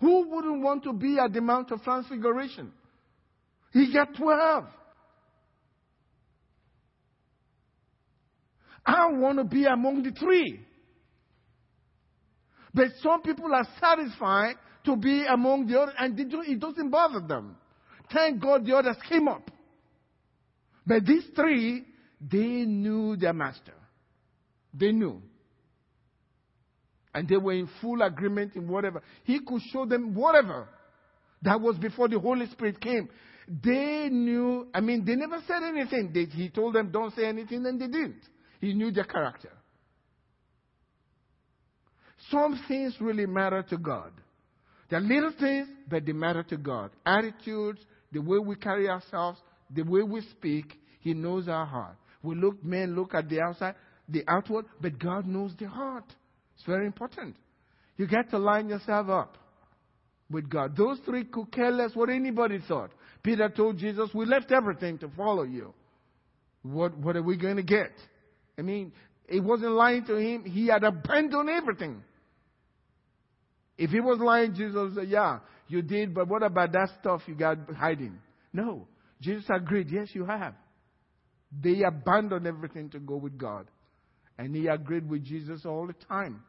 Who 0.00 0.28
wouldn't 0.28 0.62
want 0.62 0.84
to 0.84 0.92
be 0.92 1.18
at 1.18 1.32
the 1.32 1.40
Mount 1.40 1.72
of 1.72 1.82
Transfiguration? 1.82 2.72
He 3.72 3.92
got 3.92 4.14
12. 4.16 4.64
I 8.86 9.12
want 9.12 9.38
to 9.38 9.44
be 9.44 9.64
among 9.64 10.02
the 10.02 10.12
three. 10.12 10.60
But 12.72 12.88
some 13.02 13.22
people 13.22 13.52
are 13.52 13.66
satisfied 13.80 14.54
to 14.84 14.96
be 14.96 15.26
among 15.26 15.66
the 15.66 15.80
others 15.80 15.94
and 15.98 16.18
it 16.18 16.60
doesn't 16.60 16.90
bother 16.90 17.20
them. 17.26 17.56
Thank 18.12 18.40
God 18.40 18.64
the 18.64 18.76
others 18.76 18.96
came 19.08 19.28
up. 19.28 19.50
But 20.86 21.04
these 21.04 21.24
three, 21.34 21.84
they 22.20 22.64
knew 22.64 23.16
their 23.16 23.32
master. 23.32 23.74
They 24.74 24.92
knew. 24.92 25.22
And 27.14 27.28
they 27.28 27.36
were 27.36 27.52
in 27.52 27.68
full 27.80 28.02
agreement 28.02 28.54
in 28.54 28.68
whatever. 28.68 29.02
He 29.24 29.40
could 29.40 29.62
show 29.72 29.86
them 29.86 30.14
whatever. 30.14 30.68
That 31.42 31.60
was 31.60 31.76
before 31.78 32.08
the 32.08 32.18
Holy 32.18 32.46
Spirit 32.48 32.80
came. 32.80 33.08
They 33.48 34.08
knew, 34.10 34.68
I 34.74 34.80
mean, 34.80 35.04
they 35.04 35.14
never 35.14 35.40
said 35.46 35.62
anything. 35.62 36.10
They, 36.12 36.24
he 36.24 36.50
told 36.50 36.74
them, 36.74 36.90
don't 36.90 37.14
say 37.14 37.24
anything, 37.24 37.64
and 37.64 37.80
they 37.80 37.86
didn't. 37.86 38.22
He 38.60 38.74
knew 38.74 38.90
their 38.90 39.04
character. 39.04 39.52
Some 42.30 42.60
things 42.68 42.94
really 43.00 43.26
matter 43.26 43.62
to 43.70 43.78
God. 43.78 44.12
They're 44.90 45.00
little 45.00 45.32
things, 45.38 45.68
but 45.88 46.04
they 46.04 46.12
matter 46.12 46.42
to 46.42 46.56
God. 46.56 46.90
Attitudes, 47.06 47.80
the 48.12 48.20
way 48.20 48.38
we 48.38 48.56
carry 48.56 48.88
ourselves, 48.88 49.38
the 49.70 49.82
way 49.82 50.02
we 50.02 50.20
speak, 50.22 50.78
He 51.00 51.14
knows 51.14 51.48
our 51.48 51.66
heart. 51.66 51.96
We 52.22 52.34
look, 52.34 52.62
men 52.64 52.94
look 52.94 53.14
at 53.14 53.28
the 53.28 53.40
outside, 53.40 53.74
the 54.08 54.24
outward, 54.26 54.66
but 54.80 54.98
God 54.98 55.26
knows 55.26 55.52
the 55.58 55.68
heart. 55.68 56.04
It's 56.56 56.64
very 56.64 56.86
important. 56.86 57.36
You 57.96 58.06
get 58.06 58.30
to 58.30 58.38
line 58.38 58.68
yourself 58.68 59.08
up 59.08 59.38
with 60.30 60.48
God. 60.48 60.76
Those 60.76 60.98
three 61.04 61.24
could 61.24 61.52
care 61.52 61.70
less 61.70 61.94
what 61.94 62.10
anybody 62.10 62.58
thought. 62.66 62.90
Peter 63.22 63.48
told 63.48 63.78
Jesus, 63.78 64.10
We 64.14 64.26
left 64.26 64.52
everything 64.52 64.98
to 64.98 65.08
follow 65.16 65.42
you. 65.42 65.72
What, 66.62 66.96
what 66.98 67.16
are 67.16 67.22
we 67.22 67.36
going 67.36 67.56
to 67.56 67.62
get? 67.62 67.92
I 68.58 68.62
mean, 68.62 68.92
it 69.28 69.40
wasn't 69.40 69.72
lying 69.72 70.04
to 70.06 70.16
him. 70.16 70.44
He 70.44 70.68
had 70.68 70.84
abandoned 70.84 71.48
everything. 71.48 72.02
If 73.76 73.90
he 73.90 74.00
was 74.00 74.18
lying, 74.18 74.54
Jesus 74.54 74.94
say, 74.96 75.04
Yeah, 75.04 75.38
you 75.68 75.82
did, 75.82 76.14
but 76.14 76.28
what 76.28 76.42
about 76.42 76.72
that 76.72 76.90
stuff 77.00 77.22
you 77.26 77.34
got 77.34 77.58
hiding? 77.76 78.18
No. 78.52 78.86
Jesus 79.20 79.44
agreed, 79.50 79.88
Yes, 79.90 80.08
you 80.12 80.24
have. 80.24 80.54
They 81.50 81.82
abandoned 81.82 82.46
everything 82.46 82.90
to 82.90 82.98
go 82.98 83.16
with 83.16 83.38
God. 83.38 83.66
And 84.38 84.54
he 84.54 84.66
agreed 84.68 85.08
with 85.08 85.24
Jesus 85.24 85.64
all 85.64 85.86
the 85.86 85.94
time. 86.06 86.42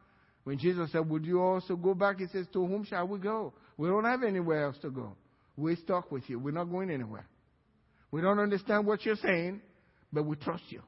When 0.44 0.58
Jesus 0.58 0.92
said, 0.92 1.10
Would 1.10 1.26
you 1.26 1.42
also 1.42 1.76
go 1.76 1.94
back? 1.94 2.20
He 2.20 2.28
says, 2.28 2.46
To 2.54 2.66
whom 2.66 2.84
shall 2.84 3.08
we 3.08 3.20
go? 3.20 3.54
We 3.78 3.88
don't 3.88 4.06
have 4.06 4.24
anywhere 4.24 4.66
else 4.66 4.78
to 4.82 4.90
go. 4.90 5.16
We're 5.58 5.76
stuck 5.78 6.12
with 6.12 6.30
you. 6.30 6.40
We're 6.40 6.52
not 6.52 6.66
going 6.66 6.90
anywhere. 6.90 7.28
We 8.12 8.22
don't 8.22 8.40
understand 8.40 8.86
what 8.86 9.06
you're 9.06 9.16
saying, 9.18 9.62
but 10.12 10.26
we 10.26 10.36
trust 10.38 10.64
you. 10.70 10.82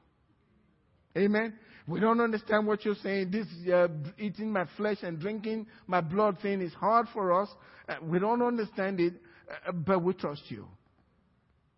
Amen. 1.16 1.54
We 1.86 2.00
don't 2.00 2.20
understand 2.20 2.66
what 2.66 2.84
you're 2.84 2.94
saying. 3.02 3.30
This 3.30 3.46
uh, 3.72 3.88
eating 4.18 4.52
my 4.52 4.64
flesh 4.76 4.98
and 5.02 5.18
drinking 5.18 5.66
my 5.86 6.00
blood 6.00 6.38
thing 6.40 6.60
is 6.60 6.72
hard 6.72 7.06
for 7.12 7.42
us. 7.42 7.48
Uh, 7.88 7.96
we 8.02 8.18
don't 8.18 8.42
understand 8.42 9.00
it, 9.00 9.14
uh, 9.68 9.72
but 9.72 10.02
we 10.02 10.14
trust 10.14 10.42
you. 10.48 10.66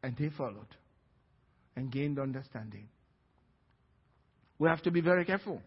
And 0.02 0.16
they 0.16 0.30
followed 0.36 0.68
and 1.76 1.90
gained 1.90 2.18
understanding. 2.18 2.88
We 4.58 4.68
have 4.68 4.82
to 4.82 4.90
be 4.90 5.00
very 5.00 5.24
careful. 5.24 5.60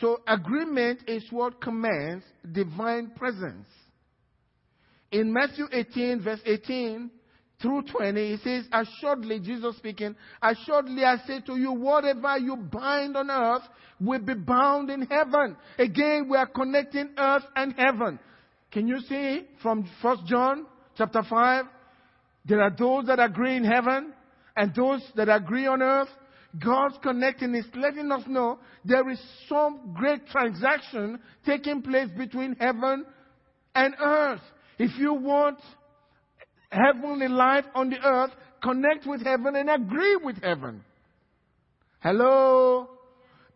So, 0.00 0.20
agreement 0.26 1.00
is 1.06 1.24
what 1.30 1.60
commands 1.60 2.24
divine 2.50 3.12
presence. 3.16 3.68
In 5.12 5.32
Matthew 5.32 5.66
18, 5.70 6.22
verse 6.22 6.40
18, 6.44 7.10
through 7.62 7.82
20, 7.82 8.36
he 8.36 8.36
says, 8.42 8.64
Assuredly, 8.72 9.38
Jesus 9.38 9.76
speaking, 9.76 10.16
assuredly 10.42 11.04
I 11.04 11.18
say 11.26 11.40
to 11.46 11.56
you, 11.56 11.72
whatever 11.72 12.36
you 12.38 12.56
bind 12.56 13.16
on 13.16 13.30
earth 13.30 13.62
will 14.00 14.18
be 14.18 14.34
bound 14.34 14.90
in 14.90 15.02
heaven. 15.02 15.56
Again, 15.78 16.28
we 16.28 16.36
are 16.36 16.46
connecting 16.46 17.10
earth 17.16 17.44
and 17.54 17.74
heaven. 17.76 18.18
Can 18.72 18.88
you 18.88 18.98
see 19.08 19.42
from 19.62 19.88
1 20.02 20.26
John 20.26 20.66
chapter 20.96 21.22
5? 21.22 21.64
There 22.44 22.60
are 22.60 22.74
those 22.76 23.06
that 23.06 23.18
agree 23.18 23.56
in 23.56 23.64
heaven 23.64 24.12
and 24.56 24.74
those 24.74 25.02
that 25.16 25.28
agree 25.28 25.66
on 25.66 25.82
earth. 25.82 26.08
God's 26.62 26.96
connecting 27.02 27.54
is 27.54 27.64
letting 27.74 28.12
us 28.12 28.22
know 28.28 28.58
there 28.84 29.08
is 29.10 29.20
some 29.48 29.94
great 29.96 30.26
transaction 30.28 31.18
taking 31.44 31.82
place 31.82 32.08
between 32.16 32.54
heaven 32.60 33.04
and 33.74 33.94
earth. 34.00 34.42
If 34.78 34.96
you 34.98 35.14
want 35.14 35.58
heavenly 36.70 37.28
life 37.28 37.64
on 37.74 37.90
the 37.90 37.98
earth, 38.04 38.30
connect 38.62 39.06
with 39.06 39.22
heaven 39.24 39.56
and 39.56 39.68
agree 39.70 40.16
with 40.16 40.42
heaven. 40.42 40.84
Hello? 42.00 42.88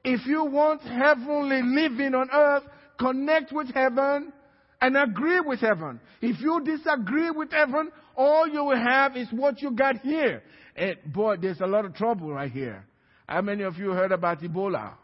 If 0.02 0.26
you 0.26 0.44
want 0.44 0.82
heavenly 0.82 1.60
living 1.62 2.14
on 2.14 2.30
earth, 2.32 2.64
connect 2.98 3.52
with 3.52 3.72
heaven 3.74 4.32
and 4.80 4.96
agree 4.96 5.40
with 5.40 5.60
heaven. 5.60 6.00
If 6.20 6.40
you 6.40 6.62
disagree 6.64 7.30
with 7.30 7.52
heaven, 7.52 7.90
all 8.18 8.48
you 8.48 8.64
will 8.64 8.76
have 8.76 9.16
is 9.16 9.28
what 9.30 9.62
you 9.62 9.70
got 9.70 9.98
here. 9.98 10.42
And 10.76 10.96
boy, 11.06 11.36
there's 11.40 11.60
a 11.60 11.66
lot 11.66 11.84
of 11.84 11.94
trouble 11.94 12.32
right 12.32 12.50
here. 12.50 12.84
How 13.28 13.40
many 13.42 13.62
of 13.62 13.78
you 13.78 13.90
heard 13.90 14.10
about 14.10 14.40
Ebola? 14.40 14.94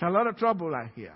There's 0.00 0.10
a 0.10 0.12
lot 0.12 0.26
of 0.26 0.36
trouble 0.38 0.70
right 0.70 0.90
here. 0.96 1.14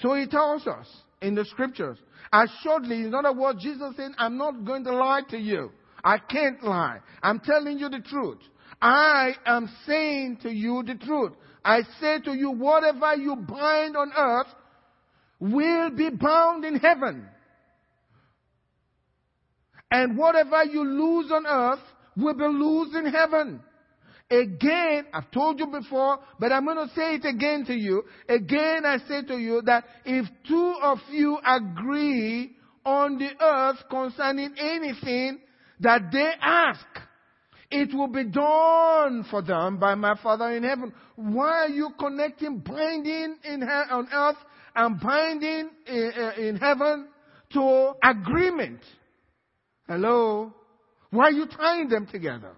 So 0.00 0.14
he 0.14 0.26
tells 0.26 0.66
us 0.66 0.86
in 1.20 1.34
the 1.34 1.44
scriptures. 1.44 1.98
Assuredly, 2.32 3.02
in 3.02 3.14
other 3.14 3.32
words, 3.32 3.62
Jesus 3.62 3.94
said, 3.96 4.12
I'm 4.16 4.36
not 4.38 4.64
going 4.64 4.84
to 4.84 4.92
lie 4.92 5.22
to 5.30 5.38
you. 5.38 5.72
I 6.04 6.18
can't 6.18 6.62
lie. 6.62 6.98
I'm 7.22 7.40
telling 7.40 7.78
you 7.78 7.88
the 7.88 8.00
truth. 8.00 8.38
I 8.80 9.34
am 9.44 9.68
saying 9.86 10.38
to 10.42 10.50
you 10.50 10.82
the 10.86 10.94
truth. 10.94 11.32
I 11.64 11.82
say 12.00 12.20
to 12.24 12.32
you, 12.32 12.50
whatever 12.50 13.14
you 13.16 13.36
bind 13.36 13.96
on 13.96 14.12
earth 14.16 14.48
will 15.42 15.90
be 15.90 16.08
bound 16.10 16.64
in 16.64 16.76
heaven. 16.76 17.26
And 19.90 20.16
whatever 20.16 20.64
you 20.64 20.84
lose 20.84 21.32
on 21.32 21.46
earth 21.46 21.80
will 22.16 22.34
be 22.34 22.44
loosed 22.44 22.94
in 22.94 23.06
heaven. 23.06 23.60
Again, 24.30 25.04
I've 25.12 25.30
told 25.32 25.58
you 25.58 25.66
before, 25.66 26.20
but 26.38 26.52
I'm 26.52 26.64
going 26.64 26.88
to 26.88 26.94
say 26.94 27.16
it 27.16 27.24
again 27.24 27.64
to 27.66 27.74
you. 27.74 28.04
Again, 28.28 28.86
I 28.86 28.98
say 29.08 29.22
to 29.26 29.36
you 29.36 29.62
that 29.66 29.84
if 30.06 30.26
two 30.48 30.74
of 30.80 30.98
you 31.10 31.38
agree 31.44 32.52
on 32.86 33.18
the 33.18 33.30
earth 33.44 33.78
concerning 33.90 34.54
anything 34.56 35.40
that 35.80 36.10
they 36.12 36.30
ask. 36.40 36.86
It 37.70 37.94
will 37.94 38.08
be 38.08 38.24
done 38.24 39.24
for 39.30 39.40
them 39.42 39.78
by 39.78 39.94
my 39.94 40.14
Father 40.22 40.50
in 40.50 40.62
heaven. 40.62 40.92
Why 41.16 41.64
are 41.64 41.68
you 41.68 41.90
connecting 41.98 42.58
binding 42.58 43.36
in 43.44 43.62
on 43.62 44.08
earth 44.12 44.36
and 44.74 45.00
binding 45.00 45.70
in, 45.86 46.12
uh, 46.16 46.40
in 46.40 46.56
heaven 46.56 47.08
to 47.52 47.92
agreement? 48.02 48.80
Hello? 49.86 50.52
Why 51.10 51.24
are 51.24 51.32
you 51.32 51.46
tying 51.46 51.88
them 51.88 52.06
together? 52.06 52.52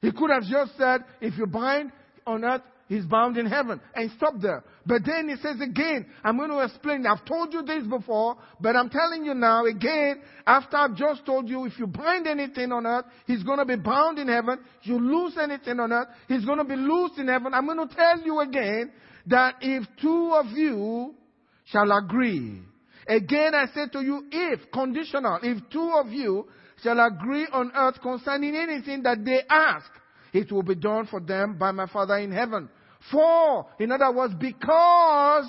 He 0.00 0.12
could 0.12 0.30
have 0.30 0.44
just 0.44 0.76
said, 0.78 1.04
if 1.20 1.36
you 1.36 1.46
bind 1.46 1.90
on 2.26 2.44
earth, 2.44 2.62
he's 2.88 3.04
bound 3.04 3.36
in 3.36 3.46
heaven 3.46 3.80
and 3.94 4.10
stop 4.16 4.34
there. 4.40 4.62
But 4.84 5.02
then 5.04 5.28
he 5.28 5.36
says 5.36 5.60
again, 5.60 6.06
I'm 6.22 6.36
going 6.36 6.50
to 6.50 6.60
explain. 6.60 7.06
I've 7.06 7.24
told 7.24 7.52
you 7.52 7.62
this 7.62 7.84
before, 7.86 8.36
but 8.60 8.76
I'm 8.76 8.88
telling 8.88 9.24
you 9.24 9.34
now 9.34 9.66
again, 9.66 10.22
after 10.46 10.76
I've 10.76 10.94
just 10.94 11.26
told 11.26 11.48
you, 11.48 11.66
if 11.66 11.78
you 11.78 11.86
bind 11.86 12.26
anything 12.26 12.72
on 12.72 12.86
earth, 12.86 13.06
he's 13.26 13.42
going 13.42 13.58
to 13.58 13.64
be 13.64 13.76
bound 13.76 14.18
in 14.18 14.28
heaven. 14.28 14.60
You 14.82 14.98
lose 14.98 15.36
anything 15.40 15.80
on 15.80 15.92
earth, 15.92 16.08
he's 16.28 16.44
going 16.44 16.58
to 16.58 16.64
be 16.64 16.76
loosed 16.76 17.18
in 17.18 17.28
heaven. 17.28 17.52
I'm 17.52 17.66
going 17.66 17.86
to 17.86 17.94
tell 17.94 18.20
you 18.20 18.40
again 18.40 18.92
that 19.26 19.56
if 19.60 19.84
two 20.00 20.32
of 20.34 20.46
you 20.56 21.14
shall 21.64 21.90
agree, 21.92 22.62
again 23.08 23.54
I 23.54 23.66
say 23.74 23.88
to 23.92 24.00
you, 24.02 24.26
if, 24.30 24.70
conditional, 24.72 25.38
if 25.42 25.68
two 25.70 25.92
of 26.00 26.08
you 26.12 26.46
shall 26.82 26.98
agree 27.00 27.46
on 27.52 27.72
earth 27.74 28.00
concerning 28.02 28.54
anything 28.54 29.02
that 29.02 29.24
they 29.24 29.42
ask, 29.48 29.90
it 30.32 30.52
will 30.52 30.62
be 30.62 30.74
done 30.74 31.06
for 31.06 31.20
them 31.20 31.56
by 31.58 31.72
my 31.72 31.86
Father 31.86 32.18
in 32.18 32.30
heaven. 32.30 32.68
For, 33.10 33.66
in 33.78 33.92
other 33.92 34.12
words, 34.12 34.34
because, 34.38 35.46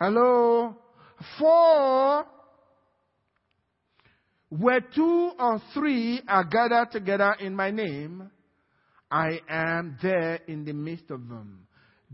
hello, 0.00 0.76
for 1.38 2.24
where 4.48 4.80
two 4.80 5.32
or 5.38 5.60
three 5.72 6.22
are 6.28 6.44
gathered 6.44 6.92
together 6.92 7.36
in 7.40 7.54
my 7.54 7.70
name, 7.70 8.30
I 9.10 9.40
am 9.48 9.98
there 10.02 10.40
in 10.46 10.64
the 10.64 10.72
midst 10.72 11.10
of 11.10 11.28
them. 11.28 11.66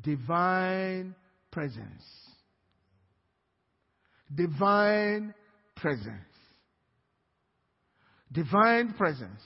Divine 0.02 1.14
presence. 1.50 2.04
Divine 4.34 5.34
presence. 5.76 6.12
Divine 8.32 8.94
presence. 8.94 9.40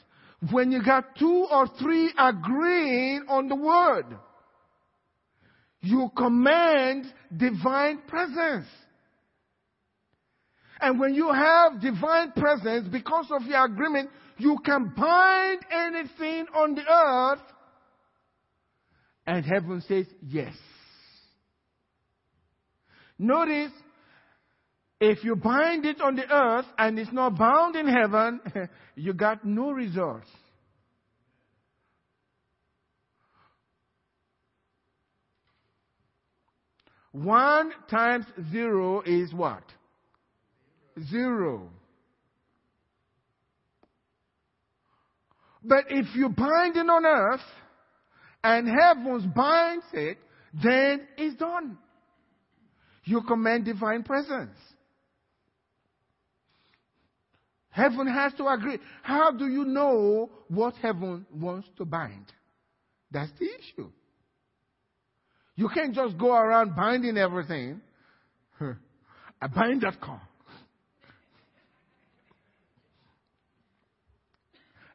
When 0.50 0.70
you 0.70 0.84
got 0.84 1.16
two 1.18 1.46
or 1.50 1.66
three 1.78 2.12
agreeing 2.18 3.24
on 3.28 3.48
the 3.48 3.56
word, 3.56 4.04
you 5.80 6.10
command 6.16 7.06
divine 7.34 8.02
presence. 8.06 8.66
And 10.80 11.00
when 11.00 11.14
you 11.14 11.32
have 11.32 11.80
divine 11.80 12.32
presence, 12.32 12.88
because 12.88 13.26
of 13.30 13.42
your 13.42 13.64
agreement, 13.64 14.10
you 14.36 14.58
can 14.64 14.92
bind 14.94 15.60
anything 15.70 16.46
on 16.54 16.74
the 16.74 16.82
earth, 16.82 17.40
and 19.34 19.44
heaven 19.44 19.82
says 19.88 20.06
yes. 20.22 20.54
Notice, 23.18 23.72
if 25.00 25.24
you 25.24 25.34
bind 25.34 25.84
it 25.84 26.00
on 26.00 26.14
the 26.14 26.32
earth 26.32 26.66
and 26.78 26.98
it's 26.98 27.12
not 27.12 27.36
bound 27.36 27.74
in 27.74 27.88
heaven, 27.88 28.40
you 28.94 29.12
got 29.12 29.44
no 29.44 29.72
results. 29.72 30.28
One 37.10 37.72
times 37.90 38.24
zero 38.52 39.02
is 39.02 39.32
what? 39.32 39.64
Zero. 41.10 41.70
But 45.62 45.86
if 45.90 46.06
you 46.14 46.28
bind 46.28 46.76
it 46.76 46.88
on 46.88 47.04
earth 47.04 47.40
and 48.44 48.68
heavens 48.68 49.24
binds 49.34 49.86
it, 49.94 50.18
then 50.62 51.08
it's 51.16 51.36
done. 51.36 51.78
You 53.04 53.22
command 53.22 53.64
divine 53.64 54.02
presence. 54.02 54.56
Heaven 57.70 58.06
has 58.06 58.32
to 58.34 58.46
agree. 58.46 58.78
How 59.02 59.32
do 59.32 59.48
you 59.48 59.64
know 59.64 60.30
what 60.48 60.74
heaven 60.76 61.26
wants 61.34 61.66
to 61.78 61.84
bind? 61.84 62.26
That's 63.10 63.32
the 63.40 63.46
issue. 63.46 63.90
You 65.56 65.68
can't 65.72 65.94
just 65.94 66.18
go 66.18 66.34
around 66.34 66.76
binding 66.76 67.16
everything. 67.16 67.80
I 68.60 69.46
bind 69.48 69.82
that 69.82 70.00
car. 70.00 70.22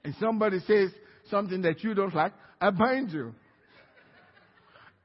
And 0.03 0.15
somebody 0.19 0.59
says 0.65 0.91
something 1.29 1.61
that 1.63 1.83
you 1.83 1.93
don't 1.93 2.15
like, 2.15 2.31
I 2.61 2.69
bind 2.71 3.11
you. 3.11 3.33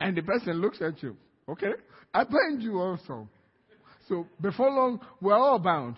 And 0.01 0.17
the 0.17 0.23
person 0.23 0.61
looks 0.61 0.81
at 0.83 1.03
you. 1.03 1.17
Okay? 1.49 1.73
I 2.13 2.25
bind 2.25 2.63
you 2.63 2.81
also. 2.81 3.29
So 4.09 4.27
before 4.41 4.71
long, 4.71 5.01
we're 5.21 5.35
all 5.35 5.59
bound. 5.59 5.97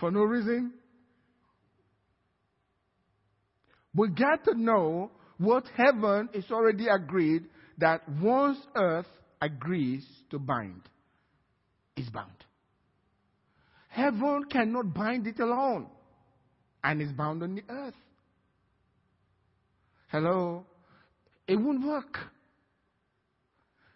For 0.00 0.10
no 0.10 0.20
reason. 0.20 0.72
We 3.94 4.08
got 4.08 4.44
to 4.44 4.54
know 4.54 5.10
what 5.38 5.64
heaven 5.74 6.28
is 6.34 6.44
already 6.50 6.86
agreed 6.88 7.44
that 7.78 8.02
once 8.20 8.58
earth 8.74 9.06
agrees 9.40 10.04
to 10.30 10.38
bind, 10.38 10.82
is 11.96 12.08
bound. 12.10 12.30
Heaven 13.88 14.44
cannot 14.50 14.92
bind 14.92 15.26
it 15.26 15.40
alone 15.40 15.86
and 16.84 17.00
is 17.00 17.12
bound 17.12 17.42
on 17.42 17.54
the 17.54 17.62
earth. 17.68 17.94
Hello? 20.08 20.64
It 21.48 21.56
won't 21.56 21.86
work. 21.86 22.18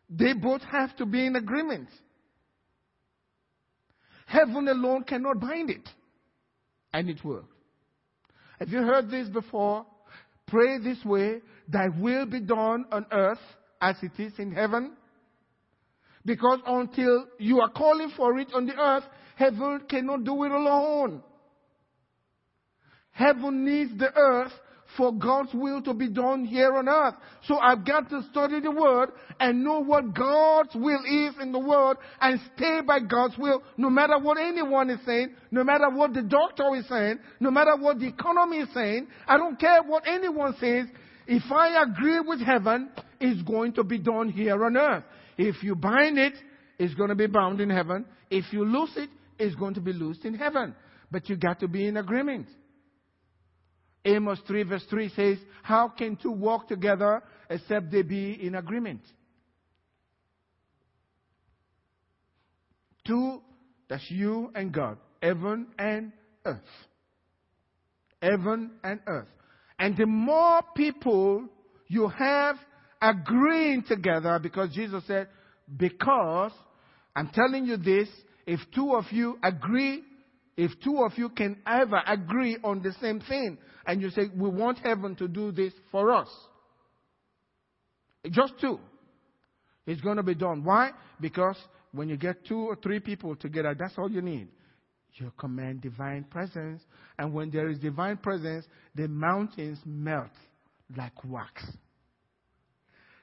They 0.09 0.33
both 0.33 0.63
have 0.63 0.97
to 0.97 1.07
be 1.07 1.25
in 1.25 1.37
agreement. 1.37 1.89
Heaven 4.27 4.69
alone 4.69 5.05
cannot 5.05 5.41
bind 5.41 5.71
it. 5.71 5.89
And 6.93 7.09
it 7.09 7.25
will. 7.25 7.45
Have 8.59 8.69
you 8.69 8.79
heard 8.79 9.11
this 9.11 9.29
before? 9.29 9.87
Pray 10.47 10.79
this 10.79 11.03
way, 11.05 11.41
thy 11.69 11.89
will 11.89 12.27
be 12.27 12.41
done 12.41 12.85
on 12.91 13.07
earth 13.13 13.39
as 13.81 13.97
it 14.03 14.13
is 14.19 14.33
in 14.39 14.53
heaven. 14.53 14.93
Because 16.25 16.59
until 16.67 17.27
you 17.39 17.61
are 17.61 17.71
calling 17.71 18.13
for 18.17 18.37
it 18.39 18.49
on 18.53 18.67
the 18.67 18.77
earth, 18.77 19.05
heaven 19.37 19.83
cannot 19.89 20.25
do 20.25 20.45
it 20.45 20.51
alone. 20.51 21.23
Heaven 23.13 23.65
needs 23.65 23.97
the 23.97 24.13
earth 24.15 24.53
for 24.97 25.13
God's 25.13 25.51
will 25.55 25.83
to 25.83 25.95
be 25.95 26.09
done 26.09 26.45
here 26.45 26.77
on 26.77 26.89
earth. 26.89 27.15
So 27.47 27.59
I've 27.59 27.85
got 27.85 28.11
to 28.11 28.23
study 28.31 28.61
the 28.61 28.71
Word 28.71 29.11
and 29.39 29.63
know 29.65 29.81
what 29.81 30.15
God's 30.15 30.75
will 30.75 31.01
is 31.05 31.35
in 31.41 31.53
the 31.53 31.59
Word 31.59 31.97
and 32.21 32.41
stay 32.57 32.81
by 32.87 33.01
God's 33.01 33.37
will 33.39 33.63
no 33.77 33.91
matter 33.91 34.19
what 34.19 34.39
anyone 34.39 34.91
is 34.91 35.01
saying, 35.07 35.35
no 35.51 35.65
matter 35.65 35.89
what 35.91 36.13
the 36.15 36.23
doctor 36.23 36.75
is 36.75 36.89
saying, 36.89 37.19
no 37.39 37.51
matter 37.51 37.77
what 37.77 37.99
the 37.99 38.09
economy 38.09 38.59
is 38.59 38.69
saying. 38.75 39.07
I 39.27 39.37
don't 39.37 39.59
care 39.59 39.83
what 39.83 40.05
anyone 40.07 40.55
says. 40.61 40.87
If 41.27 41.51
I 41.53 41.83
agree 41.83 42.21
with 42.21 42.41
heaven, 42.41 42.91
it's 43.21 43.43
going 43.43 43.75
to 43.75 43.85
be 43.85 43.99
done 43.99 44.29
here 44.29 44.65
on 44.65 44.77
earth. 44.77 45.05
If 45.39 45.63
you 45.63 45.75
bind 45.75 46.19
it, 46.19 46.35
it's 46.79 46.95
going 46.95 47.11
to 47.11 47.15
be 47.15 47.27
bound 47.27 47.61
in 47.61 47.71
heaven. 47.71 48.07
If 48.31 48.53
you 48.53 48.65
loose 48.65 48.93
it, 48.97 49.11
it's 49.39 49.55
going 49.55 49.75
to 49.75 49.81
be 49.81 49.93
loosed 49.93 50.25
in 50.25 50.35
heaven. 50.35 50.75
But 51.11 51.29
you 51.29 51.37
got 51.37 51.61
to 51.61 51.69
be 51.69 51.87
in 51.87 51.97
agreement. 51.97 52.47
Amos 54.05 54.39
3 54.47 54.63
verse 54.63 54.85
3 54.89 55.11
says, 55.11 55.39
How 55.63 55.89
can 55.89 56.17
two 56.17 56.31
walk 56.31 56.69
together 56.69 57.23
except 57.49 57.91
they 57.91 58.03
be 58.03 58.33
in 58.33 58.55
agreement? 58.55 59.03
Two, 63.07 63.43
that's 63.89 64.09
you 64.11 64.51
and 64.55 64.73
God. 64.73 64.99
Heaven 65.23 65.67
and 65.79 66.13
earth. 66.45 66.61
Heaven 68.23 68.71
and 68.83 69.01
earth. 69.07 69.29
And 69.79 69.97
the 69.97 70.07
more 70.07 70.63
people 70.75 71.47
you 71.89 72.09
have 72.09 72.57
agreeing 73.01 73.83
together, 73.83 74.39
because 74.43 74.71
Jesus 74.75 75.03
said, 75.07 75.29
because 75.77 76.53
I'm 77.17 77.29
telling 77.29 77.67
you 77.67 77.77
this, 77.77 78.09
if 78.47 78.61
two 78.75 78.95
of 78.95 79.05
you 79.11 79.39
agree, 79.43 80.03
if 80.57 80.73
two 80.83 80.99
of 80.99 81.13
you 81.17 81.29
can 81.31 81.57
ever 81.67 82.03
agree 82.07 82.59
on 82.63 82.83
the 82.83 82.93
same 83.01 83.21
thing, 83.21 83.59
and 83.87 84.03
you 84.03 84.11
say, 84.11 84.29
we 84.35 84.49
want 84.49 84.79
heaven 84.79 85.15
to 85.17 85.29
do 85.29 85.53
this 85.53 85.73
for 85.91 86.13
us. 86.13 86.29
Just 88.31 88.55
two. 88.61 88.79
It's 89.87 90.01
going 90.01 90.19
to 90.19 90.23
be 90.23 90.35
done. 90.35 90.63
Why? 90.63 90.91
Because 91.21 91.57
when 91.93 92.09
you 92.09 92.17
get 92.17 92.45
two 92.47 92.59
or 92.59 92.77
three 92.77 93.01
people 93.01 93.35
together, 93.37 93.75
that's 93.79 93.95
all 93.97 94.11
you 94.11 94.23
need. 94.23 94.49
You 95.15 95.33
command 95.39 95.81
divine 95.81 96.25
presence. 96.25 96.83
And 97.19 97.33
when 97.33 97.51
there 97.51 97.69
is 97.69 97.79
divine 97.79 98.19
presence, 98.19 98.67
the 98.95 99.09
mountains 99.09 99.79
melt 99.85 100.31
like 100.97 101.25
wax. 101.25 101.65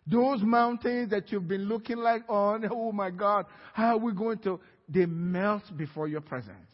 Those 0.06 0.42
mountains 0.42 1.10
that 1.12 1.32
you've 1.32 1.48
been 1.48 1.66
looking 1.66 1.98
like 1.98 2.24
oh, 2.30 2.34
on, 2.34 2.70
oh 2.72 2.92
my 2.92 3.12
God, 3.12 3.46
how 3.74 3.96
are 3.96 3.98
we 3.98 4.14
going 4.14 4.40
to 4.40 4.60
they 4.90 5.06
melt 5.06 5.64
before 5.76 6.08
your 6.08 6.22
presence 6.22 6.67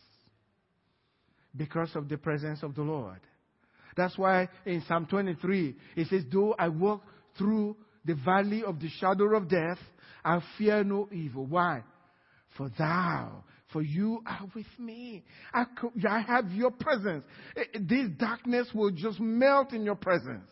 because 1.56 1.96
of 1.96 2.10
the 2.10 2.18
presence 2.18 2.64
of 2.64 2.76
the 2.76 2.82
Lord. 2.82 3.20
That's 3.96 4.18
why 4.18 4.50
in 4.66 4.84
Psalm 4.88 5.06
23, 5.06 5.76
it 5.96 6.08
says, 6.08 6.24
Though 6.32 6.56
I 6.58 6.70
walk 6.70 7.04
through 7.38 7.76
the 8.06 8.16
valley 8.16 8.64
of 8.64 8.80
the 8.80 8.90
shadow 8.90 9.36
of 9.36 9.48
death, 9.48 9.78
I 10.26 10.42
fear 10.58 10.84
no 10.84 11.10
evil. 11.12 11.46
Why? 11.46 11.84
For 12.58 12.70
thou, 12.78 13.44
for 13.72 13.82
you 13.82 14.22
are 14.26 14.48
with 14.56 14.68
me. 14.78 15.24
I, 15.54 15.66
I 16.08 16.22
have 16.22 16.52
your 16.52 16.72
presence. 16.72 17.24
Eh, 17.56 17.64
eh, 17.74 17.80
this 17.82 18.10
darkness 18.18 18.68
will 18.74 18.92
just 18.92 19.20
melt 19.20 19.74
in 19.74 19.84
your 19.84 19.96
presence. 19.96 20.50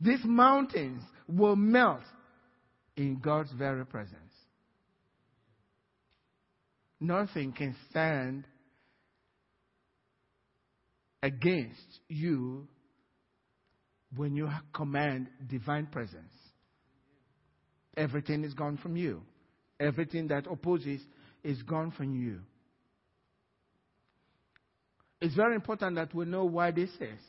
These 0.00 0.24
mountains 0.24 1.02
will 1.28 1.56
melt 1.56 2.02
in 2.96 3.18
God's 3.18 3.52
very 3.52 3.86
presence. 3.86 4.18
Nothing 7.00 7.52
can 7.52 7.76
stand 7.90 8.46
against 11.24 12.00
you 12.06 12.68
when 14.14 14.36
you 14.36 14.50
command 14.74 15.26
divine 15.48 15.86
presence. 15.86 16.34
Everything 17.96 18.44
is 18.44 18.52
gone 18.52 18.76
from 18.76 18.94
you. 18.94 19.22
Everything 19.80 20.28
that 20.28 20.46
opposes 20.46 21.00
is 21.42 21.62
gone 21.62 21.92
from 21.92 22.14
you. 22.14 22.40
It's 25.22 25.34
very 25.34 25.54
important 25.54 25.96
that 25.96 26.14
we 26.14 26.26
know 26.26 26.44
why 26.44 26.70
this 26.72 26.90
is. 26.90 27.20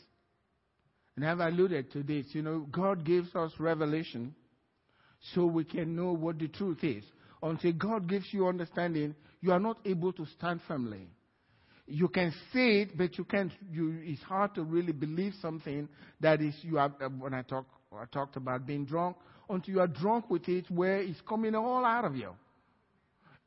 And 1.15 1.25
I've 1.25 1.39
alluded 1.39 1.93
to 1.93 2.03
this. 2.03 2.25
You 2.31 2.41
know, 2.41 2.67
God 2.69 3.05
gives 3.05 3.33
us 3.33 3.53
revelation 3.57 4.35
so 5.33 5.45
we 5.45 5.63
can 5.63 5.95
know 5.95 6.11
what 6.11 6.37
the 6.37 6.49
truth 6.49 6.83
is. 6.83 7.05
Until 7.41 7.71
God 7.71 8.09
gives 8.09 8.25
you 8.33 8.47
understanding, 8.47 9.15
you 9.39 9.53
are 9.53 9.59
not 9.59 9.77
able 9.85 10.11
to 10.11 10.25
stand 10.37 10.59
firmly. 10.67 11.07
You 11.87 12.07
can 12.07 12.33
say 12.51 12.81
it, 12.81 12.97
but 12.97 13.17
you 13.17 13.25
can't. 13.25 13.51
You, 13.71 13.99
it's 14.01 14.21
hard 14.23 14.55
to 14.55 14.63
really 14.63 14.91
believe 14.91 15.33
something 15.41 15.87
that 16.19 16.41
is 16.41 16.55
you 16.61 16.79
are. 16.79 16.91
Uh, 16.99 17.09
when 17.09 17.33
I 17.33 17.43
talk, 17.43 17.65
I 17.93 18.05
talked 18.11 18.37
about 18.37 18.65
being 18.65 18.85
drunk, 18.85 19.17
until 19.49 19.75
you 19.75 19.79
are 19.81 19.87
drunk 19.87 20.29
with 20.29 20.49
it, 20.49 20.69
where 20.71 20.97
it's 20.97 21.21
coming 21.27 21.53
all 21.53 21.85
out 21.85 22.05
of 22.05 22.15
you. 22.15 22.31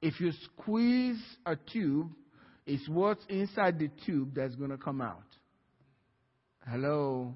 If 0.01 0.21
you 0.21 0.31
squeeze 0.45 1.21
a 1.45 1.57
tube, 1.57 2.13
it's 2.65 2.89
what's 2.89 3.25
inside 3.29 3.81
the 3.81 3.91
tube 4.07 4.35
that's 4.35 4.55
going 4.55 4.71
to 4.71 4.79
come 4.79 5.01
out. 5.01 5.25
Hello. 6.71 7.35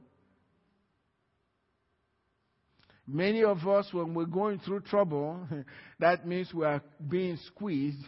Many 3.06 3.42
of 3.42 3.66
us, 3.66 3.88
when 3.92 4.14
we're 4.14 4.26
going 4.26 4.60
through 4.60 4.80
trouble, 4.80 5.40
that 5.98 6.26
means 6.26 6.52
we 6.54 6.64
are 6.64 6.82
being 7.08 7.36
squeezed. 7.46 8.04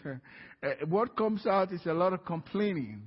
What 0.88 1.16
comes 1.16 1.46
out 1.46 1.72
is 1.72 1.84
a 1.86 1.92
lot 1.92 2.12
of 2.12 2.24
complaining. 2.24 3.02